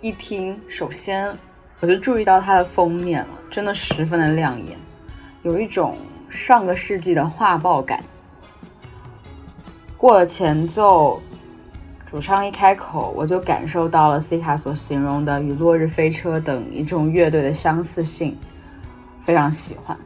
[0.00, 1.36] 一听，首先
[1.80, 4.78] 我就注意到它的封面了，真的十分的亮眼，
[5.42, 5.96] 有一种
[6.30, 8.04] 上个世纪的画报感。
[9.96, 11.20] 过了前奏，
[12.06, 18.38] 主唱一开口，我就感受到了 C 卡所形容的与落日飞车等一众乐队的相似性，
[19.20, 19.98] 非常喜欢。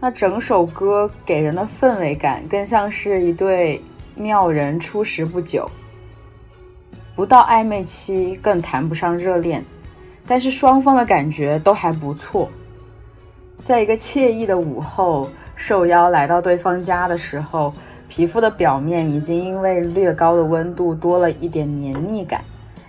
[0.00, 3.80] 那整首歌给人的氛围感，更像是一对
[4.16, 5.70] 妙人初识不久。
[7.20, 9.62] 不到暧昧期，更谈不上热恋，
[10.24, 12.50] 但是双方的感觉都还不错。
[13.58, 17.74] 在一个惬意的午后，受邀来到对方家的时候，
[18.08, 22.42] 皮肤的表面已经因为略高的温度多了一点黏腻感，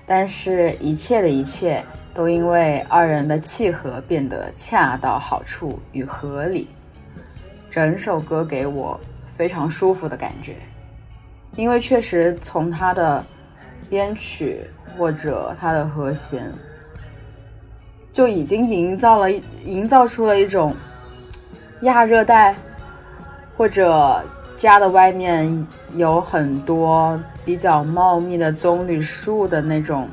[0.06, 6.70] 但是一切的一切都因为二人的契合变得恰到好处与合理。
[7.70, 10.56] 整首歌给我非常舒服的感觉，
[11.58, 13.22] 因为确实从他的。
[13.92, 14.62] 编曲
[14.98, 16.50] 或者它的和弦，
[18.14, 20.74] 就已经营造了营造出了一种
[21.82, 22.56] 亚热带，
[23.58, 24.24] 或者
[24.56, 30.08] 家的外面有很多比较茂密的棕榈树的那种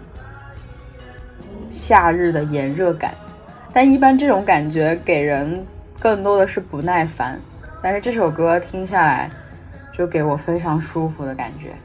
[1.71, 3.15] 夏日的炎热感。
[3.73, 5.65] 但一般这种感觉给人
[6.01, 7.39] 更多的是不耐烦，
[7.81, 9.31] 但是这首歌听下来
[9.93, 11.77] 就给我非常舒服的感觉。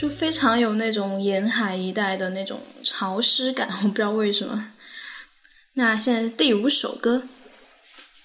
[0.00, 4.72] 就非常有那种沿海一带的那种潮湿感， 我不知道为什么。
[5.74, 7.24] 那现在第五首歌，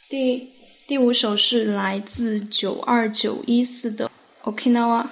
[0.10, 0.54] 第
[0.88, 4.10] 第五首是来自九二九一四的
[4.44, 5.08] Okinawa。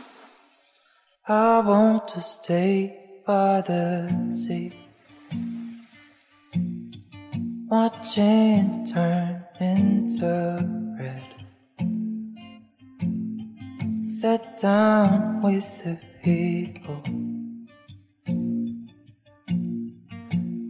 [16.23, 17.03] People.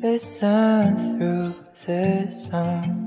[0.01, 1.53] Listen through
[1.85, 2.99] the song.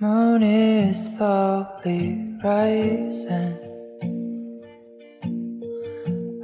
[0.00, 3.58] Moon is slowly rising.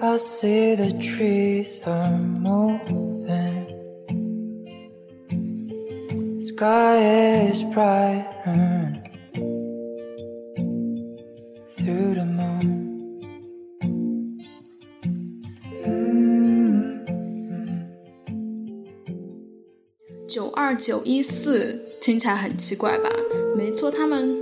[0.03, 3.67] I see the trees are moving.
[6.41, 6.97] Sky
[7.49, 9.08] is brighter
[11.89, 12.77] to the moon.
[20.29, 23.09] 九二九一四听起来很奇怪吧？
[23.57, 24.37] 没错，他们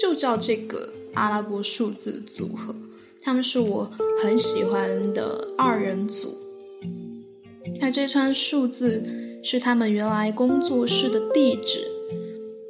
[0.00, 2.74] 就叫这个阿拉伯数字组合。
[3.20, 3.90] 他们是我
[4.22, 6.38] 很喜欢的二人组。
[7.78, 9.04] 那这串数字
[9.42, 11.86] 是他们原来工作室的地址，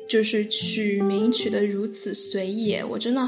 [0.08, 3.22] 就是取名取得如此随意，我真的。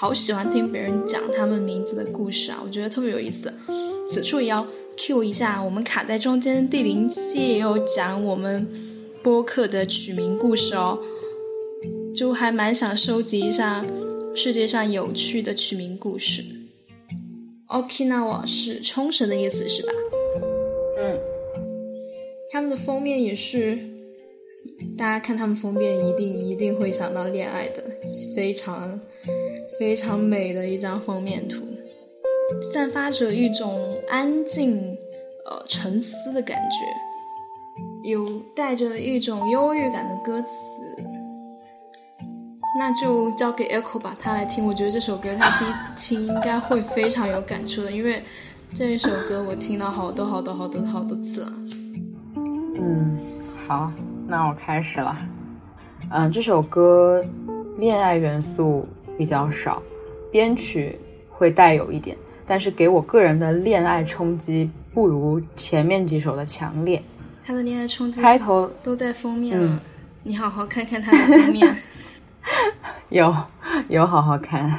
[0.00, 3.52] 好喜欢听别人讲他们名字的故事啊，我觉得特别有意思。
[4.08, 4.64] 此处也要
[4.96, 8.68] Q 一下，我们卡在中间第零期也有讲我们
[9.24, 11.00] 播客的取名故事哦，
[12.14, 13.84] 就还蛮想收集一下
[14.36, 16.44] 世界上有趣的取名故事。
[17.66, 19.92] Okinawa 是冲绳的意思是吧？
[20.98, 21.18] 嗯，
[22.52, 23.76] 他们的封面也是，
[24.96, 27.82] 大家看他们封面一定一定会想到恋爱的，
[28.36, 29.00] 非常
[29.78, 31.62] 非常美的一张封面图。
[32.62, 34.96] 散发着一种安静、
[35.44, 40.82] 呃沉思的感觉，有带着一种忧郁感的歌词，
[42.78, 44.66] 那就交给 Echo 吧，他来听。
[44.66, 48.22] 我觉得这首歌他第一次听应该会非常有感触的，因为
[48.74, 51.52] 这一首歌我听了好多好多好多好多次了。
[52.80, 53.18] 嗯，
[53.66, 53.92] 好，
[54.26, 55.14] 那我开始了。
[56.10, 57.22] 嗯，这首歌
[57.76, 58.86] 恋爱元素
[59.18, 59.82] 比较少，
[60.32, 60.98] 编曲
[61.28, 62.16] 会带有一点。
[62.46, 67.02] 但是给我个人的恋爱冲击不如前面几首的强烈。
[67.44, 69.80] 他的恋爱冲击开头都在封面了，
[70.22, 71.76] 你好好看看他的封面。
[73.10, 73.34] 有
[73.88, 74.70] 有好好看。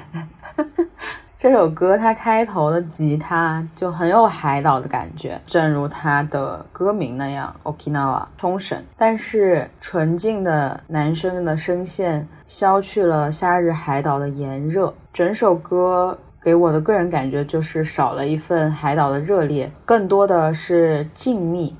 [1.41, 8.77] 这首歌它开头的吉他就很有海岛的感觉，正如它的歌名那样，Okinawa 冲绳。
[8.97, 16.19] 但是纯净的男生的声线消去了夏日海岛的炎热，整首歌。
[16.41, 21.73] 给我的个人感觉就是少了一份海岛的热烈，更多的是静谧。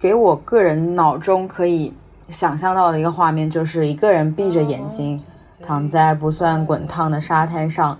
[0.00, 1.92] 给我个人脑中可以
[2.26, 5.22] 想象到的一个画面，就是一个人闭着眼睛，
[5.62, 7.98] 躺在不算滚烫的沙滩上，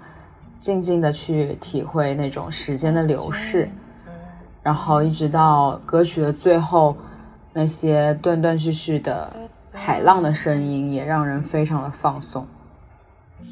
[0.60, 3.68] 静静的去体会那种时间的流逝，
[4.62, 6.96] 然后一直到歌曲的最后，
[7.52, 9.34] 那些断断续续的
[9.72, 12.46] 海浪的声音，也让人非常的放松。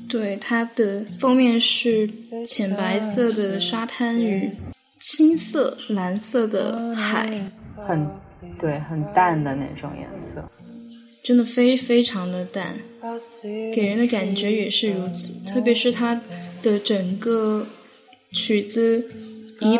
[0.08, 2.10] 对，它的封面是
[2.44, 4.50] 浅白色的沙滩与
[4.98, 7.40] 青色、蓝色的海，
[7.76, 8.08] 很
[8.58, 10.44] 对，很淡的那种颜色，
[11.22, 12.74] 真的非非常的淡，
[13.72, 15.44] 给人的感觉也是如此。
[15.44, 16.20] 特别是它
[16.70, 17.66] 的整个
[18.32, 19.04] 曲子
[19.60, 19.78] 一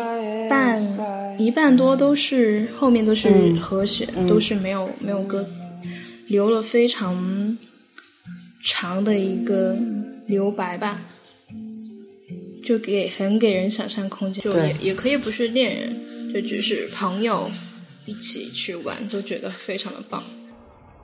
[0.49, 3.29] 半一半多都是后面都是
[3.59, 5.71] 和弦，都是没有没有歌词，
[6.27, 7.57] 留了非常
[8.63, 9.77] 长的一个。
[10.27, 10.99] 留白吧，
[12.61, 17.49] 就给很给人想象空间，就也也可以不是恋人，就只是朋友
[18.05, 20.21] 一起去玩，都觉得非常的棒。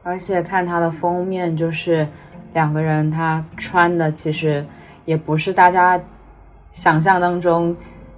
[0.04, 2.06] 而且看它的封面，就是
[2.54, 4.66] 两个人他穿的其实
[5.06, 6.02] 也不是大家
[6.72, 7.76] 想象当中，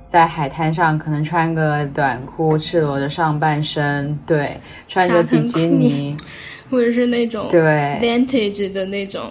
[0.07, 6.17] 在海滩上可能穿个短裤，赤裸着上半身，对，穿着比基尼。
[6.67, 7.61] 或者是那种对
[8.01, 9.21] vintage 的那种，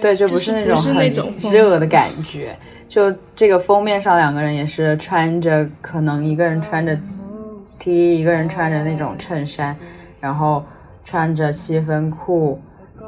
[0.00, 0.66] 对，就不是那
[1.08, 2.48] 种很热的感觉。
[2.88, 6.98] 就这个封面上，两个人也是穿着，可能一个人穿着
[7.78, 9.74] T，一个人穿着那种衬衫，
[10.18, 10.64] 然后
[11.04, 12.60] 穿着七分裤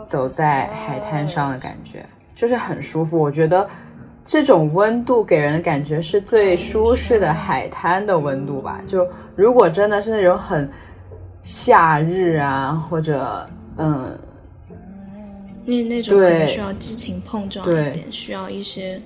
[0.07, 3.19] 走在海滩上的感觉，就是很舒服。
[3.19, 3.69] 我觉得
[4.25, 8.83] 这种温度给人的感觉是最舒适的海滩的温度吧。
[8.87, 10.70] 就如果真的是那种很
[11.43, 14.16] 夏日啊，或者嗯，
[15.64, 19.01] 那那种可能需要激情碰撞一点，需要一些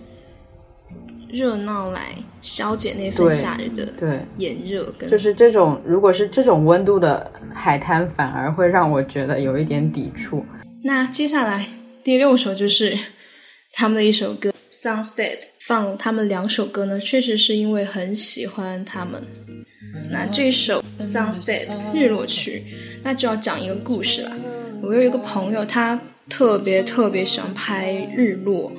[1.30, 4.92] 热闹来消解那份夏日的对炎热。
[5.10, 10.44] 就是这种，如果是这种温度的海滩，反而会让我觉得有一点抵触。
[10.84, 11.66] 那接下来
[12.04, 12.96] 第六首就是
[13.72, 15.38] 他们的一首歌《Sunset》。
[15.60, 19.22] 放他们两首歌呢，确实是因为很喜欢他们。
[20.10, 22.62] 那这首《Sunset》日落曲，
[23.02, 24.36] 那就要讲一个故事了。
[24.82, 25.98] 我有一个朋友，他
[26.28, 28.70] 特别特别喜欢拍日落，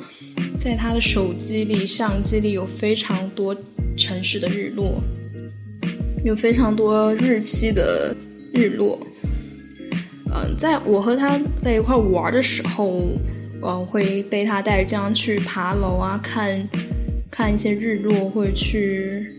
[0.60, 3.56] 在他的手机里、相机里有非常多
[3.98, 5.02] 城市的日落，
[6.24, 8.16] 有非常多日期的
[8.54, 9.00] 日落。
[10.32, 13.10] 嗯，在我和他在一块玩的时候，
[13.62, 16.68] 我会被他带着这样去爬楼啊，看
[17.30, 19.32] 看一些日落，或者去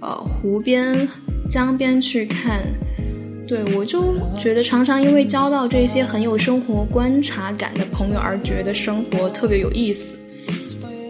[0.00, 1.08] 呃湖边、
[1.48, 2.62] 江边去看。
[3.46, 10.18] 对，我就觉得常常因为交到这些很有生活观察感的朋友而觉得生活特别有意思。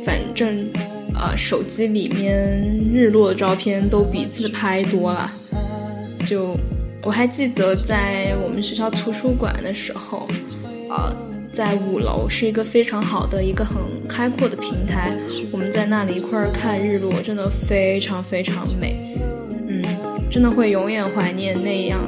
[0.04, 0.68] 反正，
[1.14, 5.30] 呃，手机里面日落的照片都比自拍多了。
[6.24, 6.56] 就
[7.02, 10.28] 我还记得在我们学校图书馆的时候，
[10.88, 11.14] 呃，
[11.58, 15.12] 在五楼是一个非常好的一个很开阔的平台，
[15.50, 19.18] 我们在那里一块儿看日落，真的非常非常美。
[19.66, 19.84] 嗯，
[20.30, 21.98] 真的会永远怀念那样。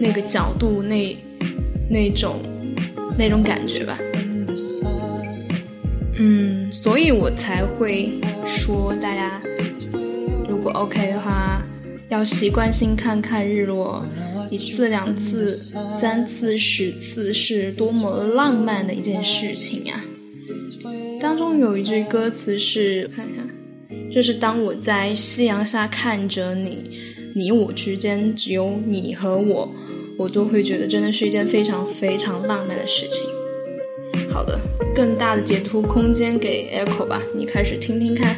[0.00, 1.16] 那个角度，那
[1.88, 2.40] 那种
[3.16, 3.96] 那种感觉吧，
[6.18, 8.12] 嗯，所以我才会
[8.44, 9.40] 说，大家
[10.48, 11.62] 如果 OK 的话，
[12.08, 14.06] 要习惯性看看日落，
[14.48, 15.56] 一次、两次、
[15.90, 20.04] 三次、十次，是多么浪漫的一件事情呀！
[21.20, 26.84] 当中有一句歌词是：看看，就是当我在夕阳下看着你，
[27.34, 29.74] 你我之间只有你和我，
[30.16, 33.26] 我都会觉得真的是一件非常非常浪漫的事情。
[34.30, 34.60] 好的，
[34.94, 38.36] 更大的解脱空间给 Echo 吧，你开始听听看。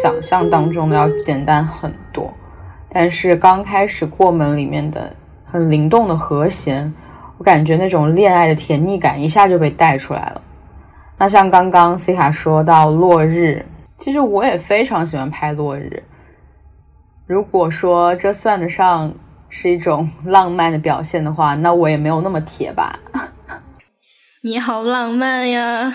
[0.00, 2.32] 想象当中的要简单很多，
[2.88, 6.94] 但是刚开始过门里面的很灵动的和弦，
[7.36, 10.40] 我感觉那种恋爱的甜腻感一下就被带出来了。
[11.18, 13.66] 那像刚刚 C 卡说到落日，
[13.98, 16.02] 其实我也非常喜欢拍落日。
[17.26, 19.12] 如果说这算得上
[19.50, 22.98] 是一种浪漫的表现的话，那我也没有那么铁吧。
[24.42, 25.92] 你好浪漫呀！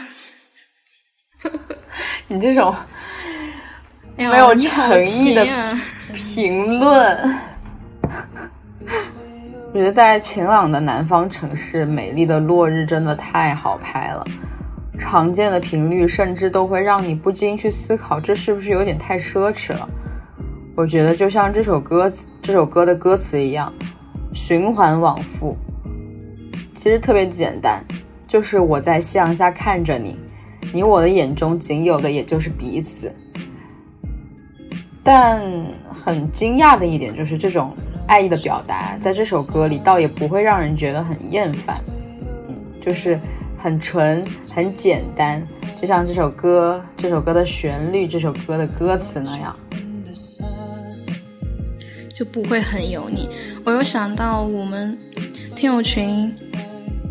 [2.27, 2.71] 你这种。
[4.17, 5.45] 没有诚意的
[6.13, 7.35] 评论。
[9.73, 14.25] 我觉得在晴朗的南方城市，美丽的落日真的太好拍了。
[14.97, 19.89] 常见的频率甚至都会让你不禁去思考，这是不是有点太奢侈了？
[20.77, 22.09] 我觉得就像这首歌
[22.41, 23.73] 这首歌的歌词一样，
[24.33, 25.57] 循环往复。
[26.73, 27.83] 其实特别简单，
[28.25, 30.17] 就是我在夕阳下看着你，
[30.71, 33.13] 你我的眼中仅有的也就是彼此。
[35.07, 35.39] 但
[35.87, 37.77] 很惊讶的一点就是，这种
[38.07, 41.79] 爱意的表达在这首歌里倒也不会让人觉得很厌烦，
[42.47, 43.19] 嗯，就是
[43.55, 45.47] 很纯、很简单，
[45.79, 49.55] 就像这首歌、这首歌的旋律、这首歌的歌词那样，
[52.09, 53.29] 就不会很油腻。
[53.63, 54.97] 我有想到我们
[55.55, 56.33] 听友群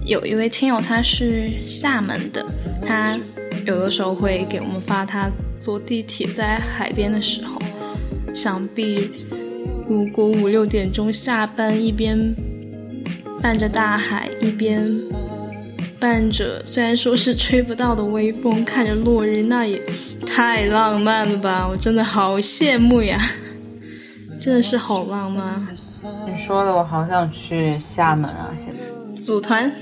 [0.04, 2.44] 有一位听友，他是厦门的，
[2.84, 3.16] 他
[3.64, 5.30] 有的时候会给我们发他
[5.60, 7.54] 坐地铁在海边的时候。
[8.34, 9.10] 想必，
[9.88, 12.34] 如果五六点钟下班，一边
[13.40, 14.90] 伴着大海，一边
[16.00, 19.80] 伴着虽然说是吹不到的微风，看着落日，那也
[20.26, 21.68] 太浪漫了吧！
[21.68, 23.18] 我真的好羡慕呀，
[24.40, 25.66] 真的是好浪漫。
[26.28, 28.52] 你说的，我好想去厦门啊！
[28.56, 29.72] 现在组团，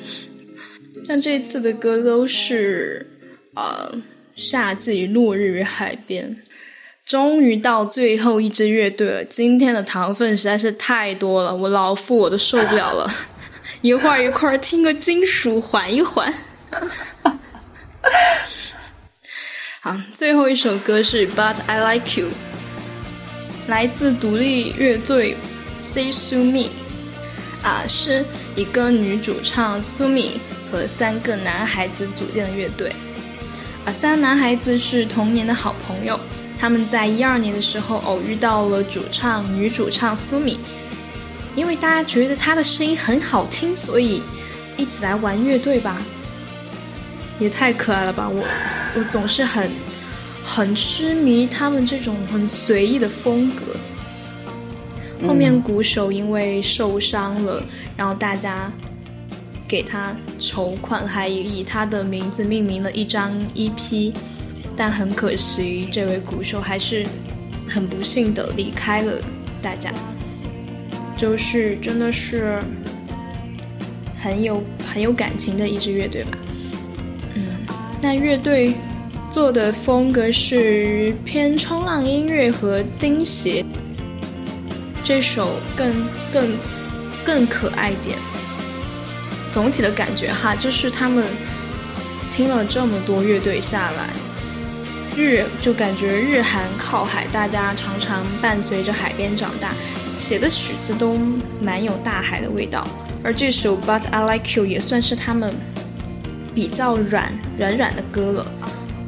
[1.06, 3.06] 像这次的歌都是
[3.54, 3.92] 呃
[4.36, 6.36] 夏季落日与海边。
[7.04, 13.12] 终于到最后一支乐队了，今天的糖分实在是太多了，我老夫我都受不了了。
[13.82, 16.32] 一会儿一块儿听个金属缓一缓。
[19.80, 22.28] 好，最后一首歌是《But I Like You》，
[23.66, 25.36] 来自独立乐队
[25.80, 26.68] Say Sumi，
[27.62, 28.24] 啊，是
[28.54, 30.38] 一个女主唱 Sumi
[30.70, 32.94] 和三个男孩子组建的乐队，
[33.84, 36.18] 啊，三男孩子是童年的好朋友。
[36.62, 40.60] 他们在一二年的时候偶遇到了主唱女主唱苏米，
[41.56, 44.22] 因为大家觉得她的声音很好听，所以
[44.76, 46.00] 一起来玩乐队吧。
[47.40, 48.28] 也太可爱了吧！
[48.28, 48.46] 我
[48.94, 49.72] 我总是很
[50.44, 53.64] 很痴迷他们这种很随意的风格。
[55.26, 57.60] 后面鼓手因为受伤了，
[57.96, 58.70] 然后大家
[59.66, 64.14] 给他筹款，还以他的名字命名了一张 EP。
[64.76, 67.06] 但很可惜，这位鼓手还是
[67.68, 69.20] 很不幸的离开了
[69.60, 69.92] 大家。
[71.16, 72.60] 就是真的是
[74.16, 74.60] 很有
[74.92, 76.38] 很有感情的一支乐队吧。
[77.34, 77.42] 嗯，
[78.00, 78.74] 那乐队
[79.30, 83.64] 做的风格是偏冲浪音乐和钉鞋，
[85.04, 86.58] 这首更更
[87.24, 88.18] 更可爱点。
[89.52, 91.26] 总体的感觉哈，就是他们
[92.30, 94.10] 听了这么多乐队下来，
[95.16, 99.72] 日就感觉日韩靠海，大家常常伴随着海边长大，
[100.16, 101.16] 写的曲子都
[101.60, 102.86] 蛮有大海的味道。
[103.22, 105.54] 而这首《But I Like You》也算是他们
[106.54, 108.52] 比较软软软的歌了，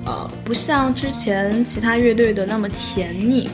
[0.04, 3.48] 呃，不像之前其他乐队的那么甜腻。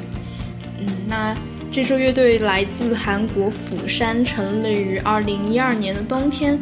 [0.79, 1.37] 嗯，那
[1.71, 6.59] 这支乐队来自韩国釜山，成立于二零一二年的冬天。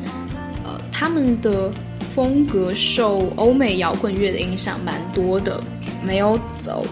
[0.65, 5.63] 呃他们的风格受欧美摇滚乐的影响蛮多的，
[6.03, 6.87] 没有走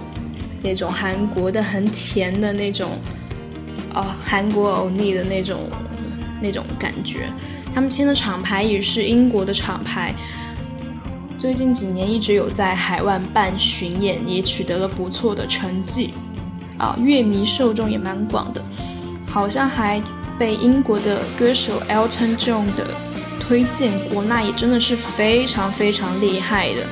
[0.62, 2.98] 那种韩国的很甜的那种，
[3.94, 5.70] 哦，韩国欧尼的那种
[6.40, 7.28] 那种感觉。
[7.74, 10.14] 他们签的厂牌也是英国的厂牌，
[11.38, 16.14] 最近几年一直有在海外办巡演，也取得了不错的成绩，
[16.78, 18.62] 啊，乐迷受众也蛮广的，
[19.28, 20.02] 好像还
[20.38, 22.86] 被英国的歌手 Elton John 的。
[23.38, 26.84] 推荐过，那也真的是非常非常厉害的。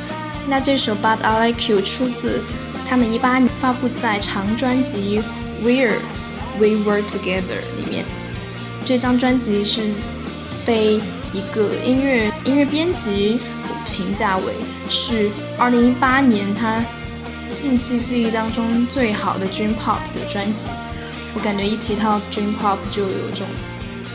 [0.46, 2.42] 那这首《But I Like You》出自
[2.86, 5.22] 他们一八年发布在长专辑
[5.66, 5.96] 《Where
[6.58, 7.42] We Were Together》
[7.76, 8.04] 里面。
[8.84, 9.80] 这张专辑是
[10.64, 11.00] 被
[11.32, 13.40] 一个音乐音乐编辑
[13.86, 14.52] 评价为
[14.90, 16.84] 是二零一八年他
[17.54, 20.68] 近期记忆当中最好的 Dream Pop 的专辑。
[21.34, 23.46] 我感觉一提到 Dream Pop 就有一种。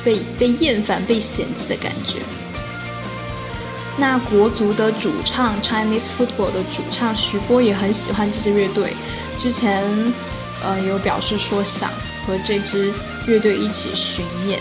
[0.03, 2.19] 被被厌烦、被嫌弃的感觉。
[3.99, 8.95] 那国足的主唱 Chinese Football 的主唱徐波也很喜欢这支乐队，
[9.37, 9.83] 之前
[10.63, 11.89] 呃有表示说想
[12.25, 12.93] 和这支
[13.27, 14.59] 乐队一起巡演。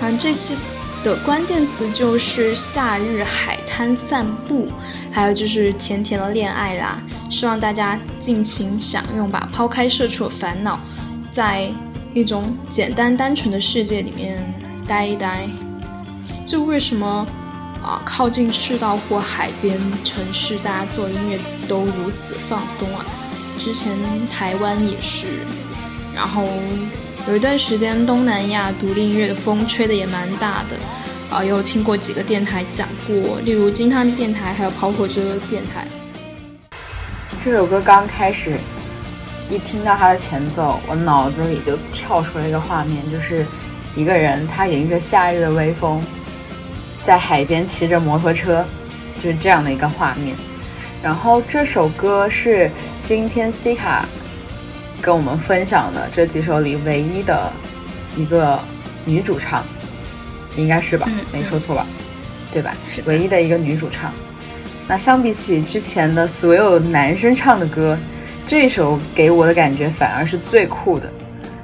[0.00, 0.54] 啊，这期
[1.02, 4.68] 的关键词就是夏日海滩散步，
[5.10, 7.00] 还有就是甜甜的恋爱啦。
[7.28, 10.78] 希望大家尽情享用吧，抛开社畜烦恼，
[11.30, 11.68] 在
[12.14, 14.42] 一种简单单纯的世界里面。
[14.86, 15.48] 待一待，
[16.44, 17.24] 就为什么
[17.82, 18.00] 啊？
[18.04, 23.04] 靠近赤道或海边城市，大家做音乐都如此放松啊？
[23.58, 23.96] 之前
[24.28, 25.26] 台湾也是，
[26.14, 26.44] 然后
[27.28, 30.76] 有一段时间东南亚独立音乐的风吹的也蛮大的
[31.28, 31.44] 啊。
[31.44, 35.86] 有听过几个电台讲过，例如金汤电台，还有跑火车电台。
[37.44, 38.58] 这首歌刚开始
[39.48, 43.46] 一听到它的前奏，我脑子里就跳出了一个画面，就是。
[43.96, 46.00] 一个人，他迎着夏日的微风，
[47.02, 48.64] 在海边骑着摩托车，
[49.16, 50.36] 就是这样的一个画面。
[51.02, 52.70] 然后这首歌是
[53.02, 54.06] 今天 C 卡
[55.00, 57.50] 跟我们分享的这几首里唯一的
[58.16, 58.60] 一个
[59.04, 59.64] 女主唱，
[60.56, 61.08] 应该是吧？
[61.32, 61.86] 没说错吧？
[62.52, 62.74] 对吧？
[62.84, 64.12] 是唯一的一个女主唱。
[64.86, 67.96] 那相比起之前的所有男生唱的歌，
[68.44, 71.10] 这首给我的感觉反而是最酷的。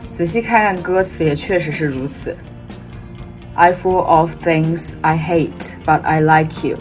[0.08, 2.34] 仔细看看歌词，也确实是如此。
[3.58, 6.76] I full of things I hate, but I like you.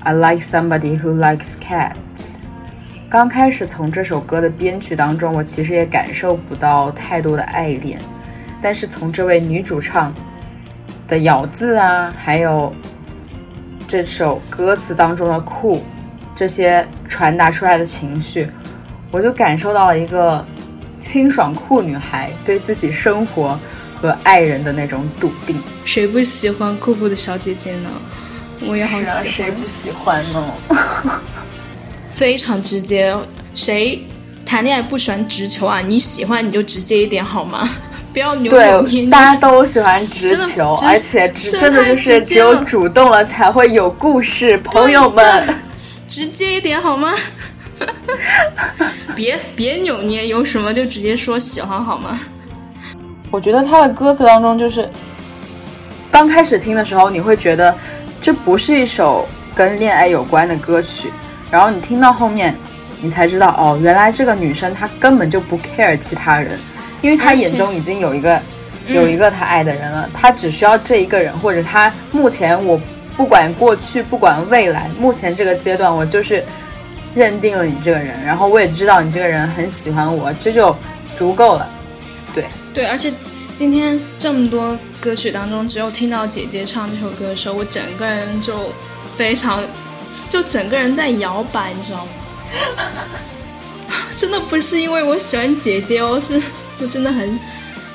[0.00, 2.42] I like somebody who likes cats.
[3.08, 7.98] 刚开始从这首歌的编曲当中，我其实也感受不到太多的爱恋，
[8.60, 10.12] 但是从这位女主唱
[11.06, 12.74] 的咬字啊，还有
[13.88, 15.82] 这首歌词当中的酷，
[16.34, 18.46] 这些传达出来的情绪，
[19.10, 20.44] 我就感受到了一个。
[21.00, 23.56] 清爽酷女孩对自己生活
[24.00, 27.90] 和爱人的那种笃定，谁不喜欢酷酷的小姐姐呢？
[28.66, 29.26] 我也好喜欢。
[29.26, 30.54] 谁不喜欢呢？
[32.08, 33.14] 非常直接，
[33.54, 34.02] 谁
[34.44, 35.80] 谈恋爱不喜欢直球啊？
[35.80, 37.68] 你喜欢你就直接一点好吗？
[38.12, 39.10] 不要扭扭捏捏。
[39.10, 45.54] 大家都喜欢直球，而且直真的就是只有主动了才会有故事，朋友们，
[46.08, 47.12] 直接一点好吗？
[49.14, 52.18] 别别扭捏，有什么就直接说喜欢好吗？
[53.30, 54.88] 我觉得他的歌词当中，就是
[56.10, 57.74] 刚开始听的时候，你会觉得
[58.20, 61.10] 这不是一首跟恋爱有关的歌曲，
[61.50, 62.54] 然后你听到后面，
[63.00, 66.58] 你才知道哦，原来这个女生她根本就不 care 其他人，
[67.02, 68.40] 因为她眼中已经有一个
[68.86, 72.80] 有一个她爱的人了，她只需要这一个人，或者她目前我
[73.16, 76.42] 不管过去不管未来，目前这个阶段我就是。
[77.14, 80.76] 认定了你这个人，然后我也知道你这个人很喜欢我，这就
[81.08, 81.68] 足够了。
[82.74, 83.12] 对，而且
[83.54, 88.72] 今天这么多歌曲当中，只有听到姐姐唱这首歌的时候，我整个人就
[89.16, 89.62] 非常，
[90.28, 92.12] 就整个人在摇摆，你知道吗？
[94.14, 96.40] 真的不是因为我喜欢姐姐哦，是
[96.80, 97.38] 我真的很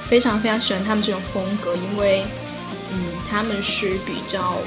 [0.06, 2.26] 非常非常喜欢他们这种风格，因为
[2.92, 4.58] 嗯，他们是比较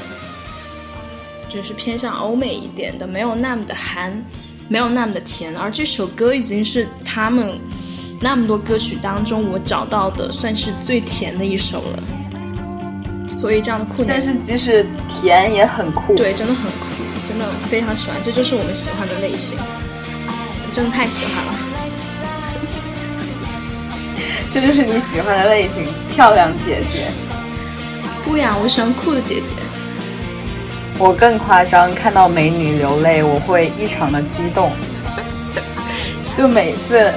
[1.48, 4.24] 就是偏向欧美一点的，没有那么的韩，
[4.68, 5.56] 没有那么的甜。
[5.56, 7.58] 而这首歌已经是他们
[8.20, 12.02] 那么多歌曲当中我找到的算是最甜的一首了。
[13.30, 16.86] 所以这样的酷，但是即使甜也很酷，对，真的很酷，
[17.26, 19.58] 真的非常喜欢，这就是我们喜欢的类型。
[20.72, 21.52] 真的太喜欢了，
[24.52, 27.08] 这就是你喜欢的类型，漂亮姐姐。
[28.24, 29.54] 不呀，我喜欢酷的姐姐。
[30.98, 34.70] 我更夸张，看到美女流泪，我会异常的激动。
[36.36, 37.12] 就每次，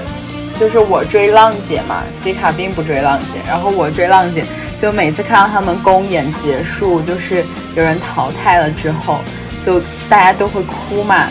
[0.55, 4.43] 就是我追浪姐嘛，C 卡并不追浪姐，然后我追浪姐，
[4.75, 7.45] 就每次看到他们公演结束，就是
[7.75, 9.19] 有人淘汰了之后，
[9.61, 9.79] 就
[10.09, 11.27] 大家都会哭嘛。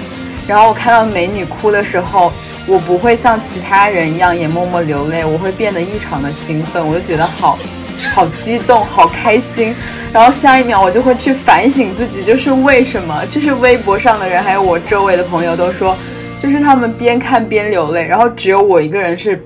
[0.47, 2.33] 然后我看到美女哭的时候，
[2.67, 7.59] 我不会像其他人一样也默默流泪，我会变得异常的兴奋，我就觉得好，
[8.15, 9.75] 好激动，好开心。
[10.11, 13.27] 然后下一秒我就会去反省自己，就是为什么？
[13.27, 15.95] 就是微博上的人还有我周围的朋友都说，
[16.41, 19.43] 就是他们边看边流泪，然后只有我一个人是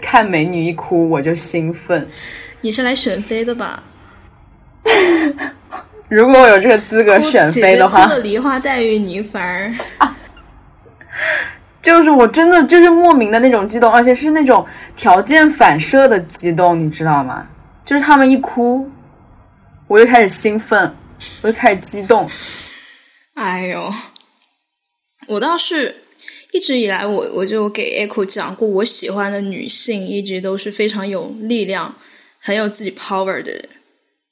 [0.00, 2.08] 看美女一哭我就兴奋。
[2.60, 3.82] 你是来选妃的吧？
[6.08, 10.16] 如果我有这个资格选妃的话，哭的梨花带雨，你反而啊。
[11.82, 14.64] 就是我真的就是莫名的那种激动，而且是那种
[14.94, 17.46] 条件反射的激动，你知道吗？
[17.84, 18.88] 就是他们一哭，
[19.86, 20.94] 我就开始兴奋，
[21.42, 22.28] 我就开始激动。
[23.34, 23.92] 哎呦，
[25.28, 25.94] 我倒是
[26.52, 31.96] 一直以来，我我就给 Echo 讲过，我喜欢的女性一直都是非常有力量、
[32.38, 33.68] 很有自己 power 的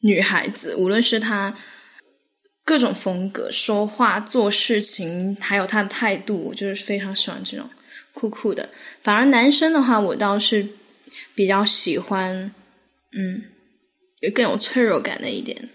[0.00, 1.56] 女孩子，无论是她。
[2.68, 7.70] 各种风格，说话、做事情，还有她的态度，我就是非常喜欢这种
[8.12, 8.70] 酷酷的。
[9.00, 10.66] 反而男生的话，我倒是
[11.32, 12.52] 比较喜欢，
[13.16, 13.44] 嗯，
[14.34, 15.68] 更有脆弱感的一点。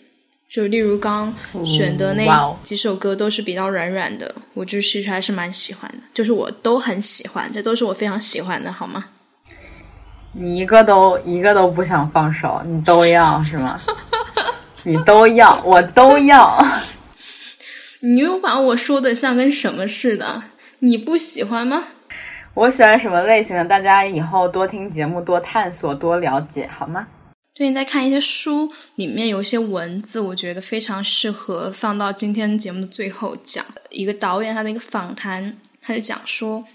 [0.51, 1.33] 就例如刚
[1.63, 5.99] 选的那几首歌，都是比较软软的，我就其实还是蛮喜欢的。
[6.13, 9.05] 就是我都很喜欢，这都是我非常喜欢的，好吗？
[10.33, 13.79] 你一个都一个都不想放手，你都要是吗？
[14.83, 16.61] 你都要，我都要。
[18.03, 20.43] 你又把我说的像跟什么似的？
[20.79, 21.85] 你不喜欢吗？
[22.55, 23.63] 我喜欢什么类型的？
[23.63, 27.07] 大家以后多听节目，多探索，多了解，好吗？
[27.62, 33.64] 最近在看一些书，里面有一些文字，我觉得非常适合放到今天节目的最后讲。
[33.91, 36.66] 一个导演他的一个访谈，他就讲说，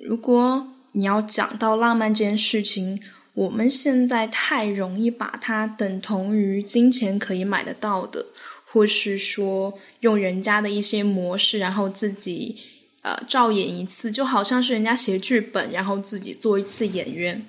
[0.00, 3.00] 如果你要讲到浪漫这件事情。
[3.34, 8.26] 我们现在太容易把它等同于金钱可以买得到的，
[8.64, 12.58] 或是说用人家的一些模式，然后自己
[13.02, 17.46] 呃照演一次，就好像是人家写剧本，然后自己做一次演员。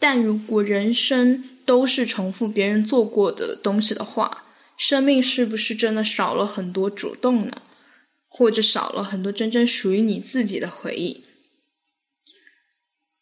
[0.00, 4.44] 但如果人生都是重复别人做过的东西的话，
[4.78, 7.62] 生命是不是真的少了很多主动呢？
[8.26, 11.24] 或者少了很多真正属于你自己的回忆？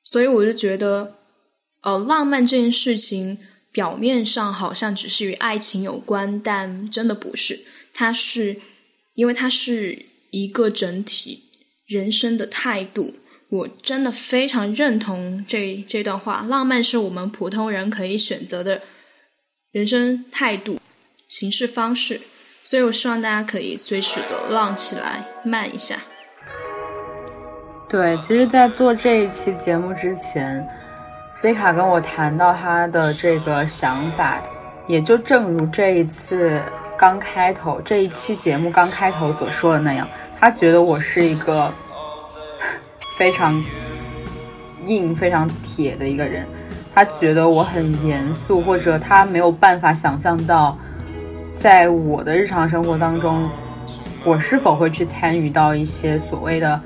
[0.04, 1.14] 所以我就觉得。
[1.82, 3.38] 呃，浪漫这件事情
[3.70, 7.64] 表面上好像只是与爱情有关，但真的不是。
[7.94, 8.60] 它是
[9.14, 11.44] 因为它是一个整体
[11.86, 13.14] 人生的态度。
[13.56, 16.44] 我真的非常认同这这段话。
[16.48, 18.82] 浪漫是我们普通人可以选择的
[19.72, 20.80] 人生态度、
[21.28, 22.20] 行事方式。
[22.62, 25.96] 所以我希望大家可以随时的浪起来，慢一下。
[27.88, 30.66] 对，其实，在做这一期节目之前。
[31.32, 34.42] C 卡跟我谈到他的这个想法，
[34.86, 36.62] 也就正如这一次
[36.96, 41.70] 刚开头这一期节目刚开头所说的那样，他觉得我是一个
[43.16, 43.64] 非常
[44.84, 46.46] 硬、非常铁的一个人，
[46.92, 50.78] 他觉得我很严肃，或者他没有办法想象到，
[51.50, 53.50] 在我的日常生活当中，
[54.24, 56.80] 我是否会去参与到一些所谓的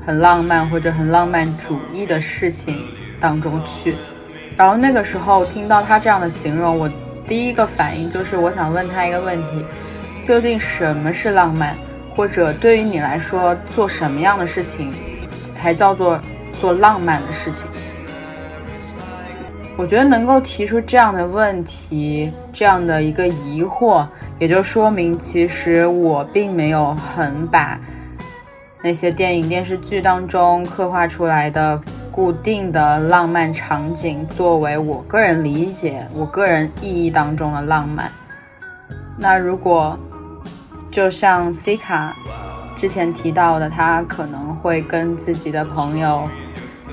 [0.00, 2.84] 很浪漫或者很浪漫主义的事情。
[3.18, 3.94] 当中去，
[4.58, 6.86] 然后那个时候听到他这样的形容，我
[7.26, 9.64] 第一个反应就是我想问他一个问题：
[10.22, 11.74] 究竟什么是浪漫？
[12.14, 14.92] 或者对于你来说，做什么样的事情
[15.36, 16.20] 才叫做
[16.52, 17.68] 做浪漫的事情？
[19.76, 24.06] 我觉得能够提出这样的问题，这样的一个疑惑，
[24.38, 27.78] 也就说明其实我并没有很把
[28.82, 31.80] 那些电影电视剧当中刻画出来的。
[32.16, 38.10] 固定的浪漫场景，作为我个人理解、我个人意义当中的浪漫。
[39.18, 39.98] 那如果
[40.90, 42.16] 就像 C 卡
[42.76, 46.28] 之前提到的，他可能会跟自己的朋友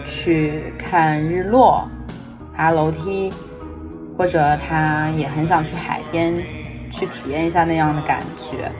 [0.05, 1.85] 去看日落、
[2.53, 3.33] 爬楼梯，
[4.17, 6.33] 或者他也很想去海边
[6.89, 8.71] 去体验一下那样的感觉。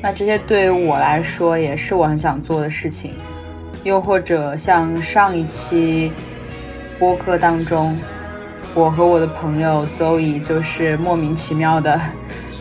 [0.00, 3.14] 那这些对于我来说也是我很想做的事情。
[3.82, 6.12] 又或者像上一期
[6.98, 7.96] 播客当中，
[8.74, 12.00] 我和我的朋友邹乙就是莫名其妙的。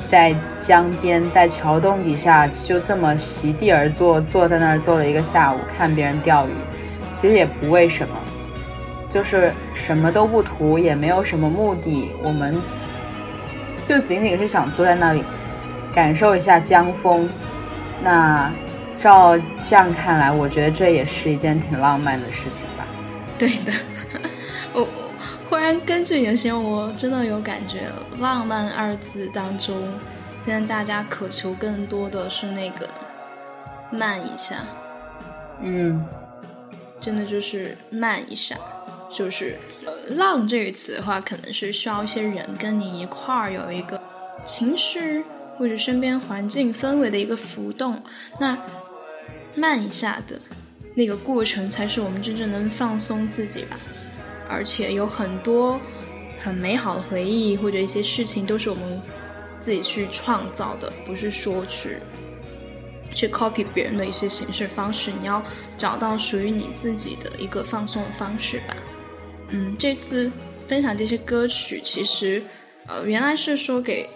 [0.05, 6.51] 在江边，在桥洞底下，就这么席地而坐，坐在那儿坐了一个下午，看别人钓鱼。
[7.11, 8.15] 其实也不为什么，
[9.09, 12.61] 就是什么都不图，也没有什么目的，我们
[13.83, 15.23] 就仅仅是想坐在那里，
[15.91, 17.27] 感受一下江风。
[18.03, 18.51] 那
[18.95, 22.85] 照这样看来，我觉得这也是一件挺浪漫的事情吧。
[23.39, 23.71] 对的，
[24.73, 25.04] 我。
[25.55, 27.89] 忽然根据你的形容，我真的有感觉
[28.19, 29.87] ，“浪漫”二字当中，
[30.41, 32.89] 现在大家渴求更多的是那个
[33.89, 34.57] 慢一下。
[35.61, 36.05] 嗯，
[36.99, 38.57] 真的就是慢一下，
[39.09, 43.97] 就是呃，“浪”这个词的话，可能是需要一些人跟你一块儿有一个
[44.43, 45.23] 情绪
[45.57, 48.03] 或者身边环境氛围的一个浮动，
[48.41, 48.57] 那
[49.55, 50.37] 慢一下的
[50.95, 53.77] 那个过程，才是我们真正能放松自己吧。
[54.47, 55.79] 而且有很多
[56.39, 59.01] 很美好的回忆，或者一些事情都是我们
[59.59, 61.97] 自己去创造的，不是说去
[63.13, 65.11] 去 copy 别人的一些形式方式。
[65.19, 65.43] 你要
[65.77, 68.75] 找到属于你自己的一个放松的方式吧。
[69.49, 70.31] 嗯，这次
[70.67, 72.43] 分享这些歌曲，其实
[72.85, 74.07] 呃原来是说给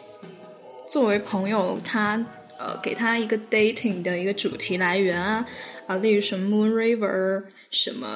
[0.87, 2.23] 作为朋友他
[2.57, 5.45] 呃给他一个 dating 的一个主题来源啊
[5.87, 8.07] 啊，例如什么 Moon River 什么。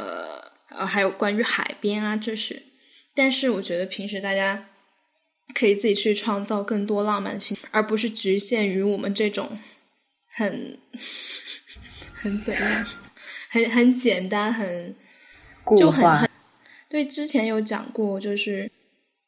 [0.76, 2.64] 呃，还有关于海边啊，这是，
[3.14, 4.70] 但是我觉得平时大家
[5.54, 9.58] 可以自己去创造更多浪漫性，而不是局限于我们这种
[10.32, 10.80] 很
[12.14, 12.86] 很怎样，
[13.50, 14.96] 很很简单，很
[15.78, 16.30] 就很很
[16.90, 17.06] 对。
[17.06, 18.72] 之前有讲过，就是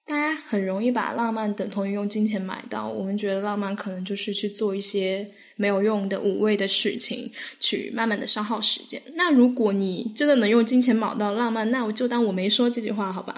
[0.05, 5.31] 大家很容易把浪漫等同于用金钱买到，我们觉得浪漫可能就是去做一些。
[5.55, 9.01] 没有用的无谓的事情，去慢慢的消耗时间。
[9.15, 13.33] 那如果你真的能用金钱买到浪漫，那我就当我没说这句话，好吧？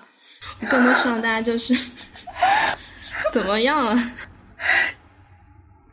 [0.60, 1.76] 我更多希望大家就是
[3.34, 4.14] 怎么样啊？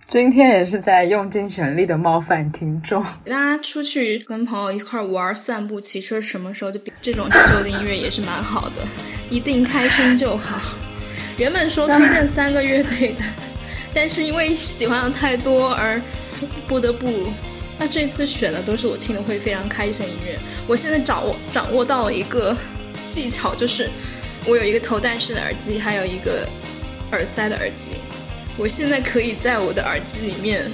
[0.08, 3.02] 今天也是在用尽全力的冒犯听众。
[3.26, 8.86] 大家出去跟朋友一块玩、散步、骑车，什么时候就这种气候的音乐也是蛮好的，
[9.28, 10.78] 一定开心就好。
[11.36, 13.24] 原本说推荐三个乐队的。
[13.94, 16.02] 但是因为喜欢的太多而
[16.66, 17.28] 不得不，
[17.78, 20.36] 那这次选的都是我听的会非常开心的音乐。
[20.66, 22.56] 我现在掌握掌握到了一个
[23.08, 23.88] 技巧，就是
[24.44, 26.48] 我有一个头戴式的耳机，还有一个
[27.12, 27.92] 耳塞的耳机。
[28.56, 30.68] 我现在可以在我的耳机里面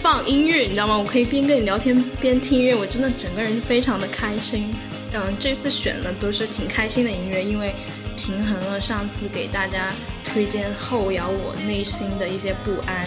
[0.00, 0.96] 放音乐，你知道吗？
[0.96, 4.74] 我可以边跟你聊天边听音乐，我真的整个人非常的开心。
[5.12, 7.74] 嗯，这次选的都是挺开心的音乐，因为。
[8.16, 9.92] 平衡了上次给大家
[10.24, 13.06] 推荐后摇我内心的一些不安，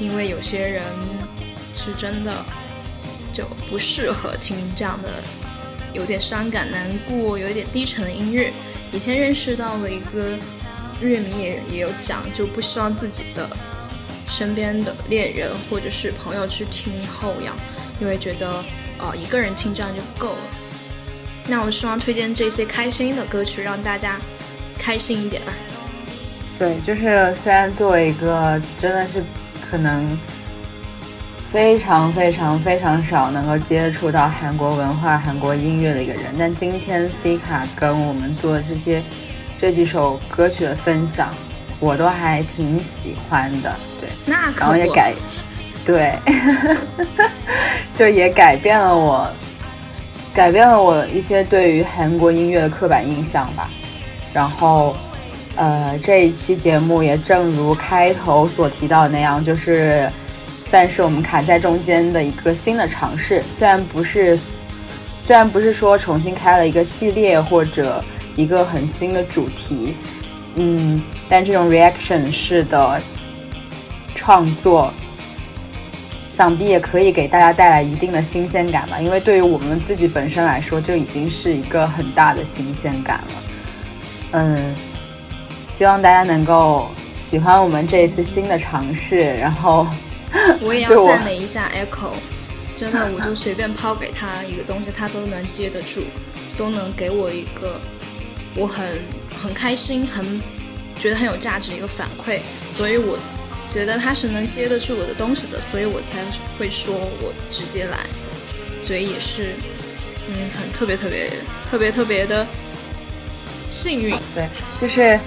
[0.00, 0.82] 因为有些人
[1.74, 2.44] 是真的
[3.32, 5.22] 就不适合听这样的
[5.92, 8.52] 有点伤感、难过、有一点低沉的音乐。
[8.92, 10.38] 以前认识到了一个
[11.00, 13.48] 乐迷也也有讲，就不希望自己的
[14.26, 17.52] 身边的恋人或者是朋友去听后摇，
[18.00, 18.64] 因为觉得
[18.98, 20.38] 呃一个人听这样就够了。
[21.48, 24.20] 那我希望推荐这些开心的歌曲，让大家。
[24.86, 25.50] 开心一点啊！
[26.56, 29.20] 对，就是虽然作为一个真的是
[29.68, 30.16] 可能
[31.48, 39.02] 非常非常非常少能够接触到韩国文化、韩国音乐的一个人，但今天 C 卡跟我们做这些
[39.58, 41.34] 这几首歌曲的分享，
[41.80, 43.74] 我都还挺喜欢的。
[44.00, 45.12] 对，那然后也改，
[45.84, 46.16] 对，
[47.92, 49.28] 就也改变了我，
[50.32, 53.68] 改变了我一些对于韩国音乐的刻板印象吧。
[54.36, 54.94] 然后，
[55.54, 60.12] 呃，这一期节目也正如开头所提到的那样，就是
[60.62, 63.42] 算是我们卡在中间的一个新的尝试。
[63.48, 64.38] 虽然不是，
[65.18, 68.04] 虽然不是说重新开了一个系列或者
[68.36, 69.96] 一个很新的主题，
[70.56, 73.00] 嗯，但这种 reaction 式的
[74.14, 74.92] 创作，
[76.28, 79.00] 想必也可以给大家带来一定的新鲜感吧。
[79.00, 83.45] 因为对于我们自己本身来说，就已经是一个很大的新鲜感了。
[84.38, 84.74] 嗯，
[85.64, 89.86] 希望大家能够喜欢我们这一次新的尝试，然后
[90.60, 92.10] 我也要赞美一下 Echo，
[92.76, 96.02] 真的，我就随便抛给他一个东西，他都能接得住，
[96.54, 97.80] 都能给我一个
[98.54, 98.84] 我很
[99.42, 100.38] 很开心、很
[100.98, 103.18] 觉得很有价值的一个反馈，所以我
[103.70, 106.18] 觉得他是能接得住我的东西的，所以我才
[106.58, 108.00] 会说我直接来，
[108.76, 109.54] 所以也是，
[110.28, 111.30] 嗯，很特别特别
[111.64, 112.46] 特别特别的
[113.68, 114.14] 幸运。
[114.34, 114.48] 对，
[114.80, 115.18] 就是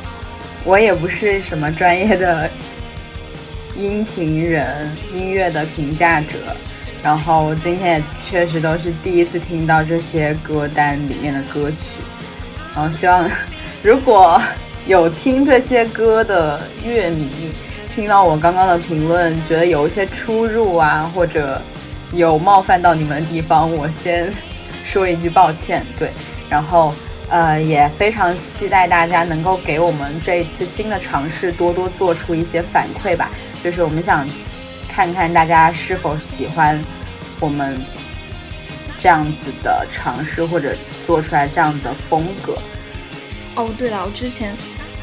[0.64, 2.50] 我也不是什么专业的
[3.76, 6.38] 音频人，音乐的评价者，
[7.04, 12.00] 然后今天也确实都是第一次听到这些歌单里面的歌曲，
[12.76, 13.30] 然后希望
[13.84, 14.42] 如果
[14.88, 17.30] 有听这些歌的乐迷。
[17.96, 21.62] 听到我刚刚的评论，觉得有一些出入啊，或者
[22.14, 24.32] 有冒犯到你们的地方，我先
[24.86, 25.86] 说一句抱歉。
[25.98, 26.10] 对，
[26.50, 26.94] 然后
[27.30, 33.32] 呃也非常期待大家能够给我们这一次新的尝试多多做出一些反馈吧。
[33.64, 34.28] 就是我们想
[34.88, 36.82] 看看大家是否喜欢
[37.40, 37.80] 我们
[38.98, 42.58] 这样子的尝试，或者做出来这样的风格。
[43.56, 44.56] 哦，对了，我之前。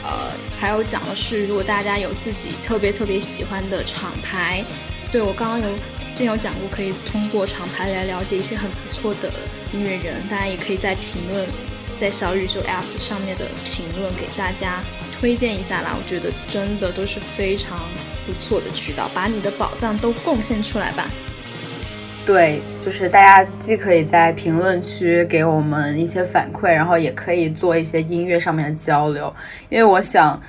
[0.09, 0.12] 呃，
[0.57, 4.64] 还有讲的是，如果大家有自己特别特别喜欢的厂牌，
[5.11, 5.68] 对我刚刚有
[6.14, 9.29] 之前有讲过，可以通过厂牌来了解一些很不错的
[9.72, 10.22] 音乐人。
[10.29, 11.45] 大家也可以在评论，
[11.99, 14.80] 在小宇宙 App 上面的评论给大家
[15.12, 15.97] 推荐一下啦。
[15.97, 17.78] 我觉得真的都是非常
[18.26, 21.07] 不错的渠道，把你的宝藏都贡献出来吧。
[22.26, 29.32] 对，就是大家既可以在评论区给我们一些反馈，然后也可以做一些音乐上面的交流。
[29.68, 30.42] 因为我想，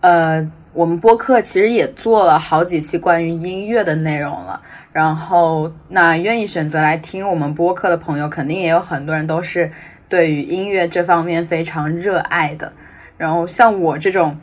[0.00, 4.62] 呃，我们播客其实也做了好几期关于音乐的内容了。
[4.92, 9.68] 然后，那愿意选择来听我们播客的朋友，肯定也有很多人都是
[10.14, 12.72] 对于音乐这方面非常热爱的。
[13.16, 14.36] 然后，像我这种。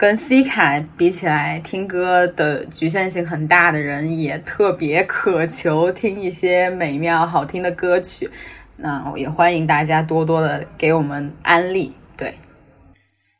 [0.00, 8.30] 跟 C 卡比起来，听歌的局限性很大的人也特别渴求听一些美妙好听的歌曲。
[8.76, 11.92] 那我也欢迎大家多多的给我们安利。
[12.16, 12.32] 对，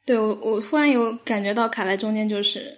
[0.04, 2.76] 对我我突然有感觉到卡在中间，就是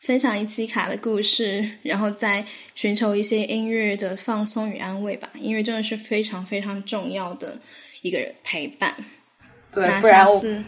[0.00, 5.28] 分享一期卡的故事，然后再寻求一些音乐的放松与安慰吧。
[5.34, 7.60] 音乐真的是非常非常重要的
[8.02, 8.94] 一个人陪伴。
[9.72, 10.62] 对，那下次，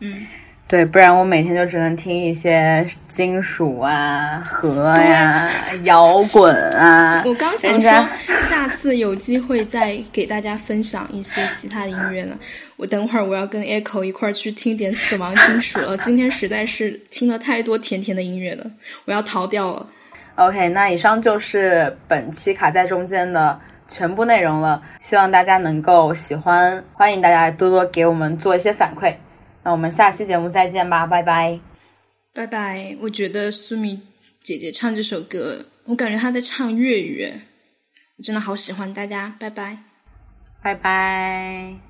[0.00, 0.26] 嗯。
[0.66, 5.50] 对，不然我每天就只能听一些金属啊、和呀、
[5.82, 7.20] 摇滚啊。
[7.26, 8.08] 我刚想说，
[8.40, 12.38] 下次有机会再给大家分享一些其他的音乐呢。
[12.76, 15.96] 我等会儿我要跟 Echo 一块儿去听点死亡金属了。
[15.96, 18.70] 今天实在是听了太多甜甜的音乐了，
[19.06, 19.88] 我要逃掉了。
[20.36, 23.60] OK，那以上就是本期卡在中间的
[23.90, 29.16] 全部内容了，希望大家能够喜欢，欢迎大家多多给我们做一些反馈。
[29.64, 31.58] 那我们下期节目再见吧，拜拜，
[32.32, 32.96] 拜拜。
[33.00, 34.00] 我觉得苏米
[34.40, 37.28] 姐姐唱这首歌，我感觉她在唱粤语，
[38.16, 38.94] 我真的好喜欢。
[38.94, 39.78] 大家，拜拜，
[40.62, 41.89] 拜拜。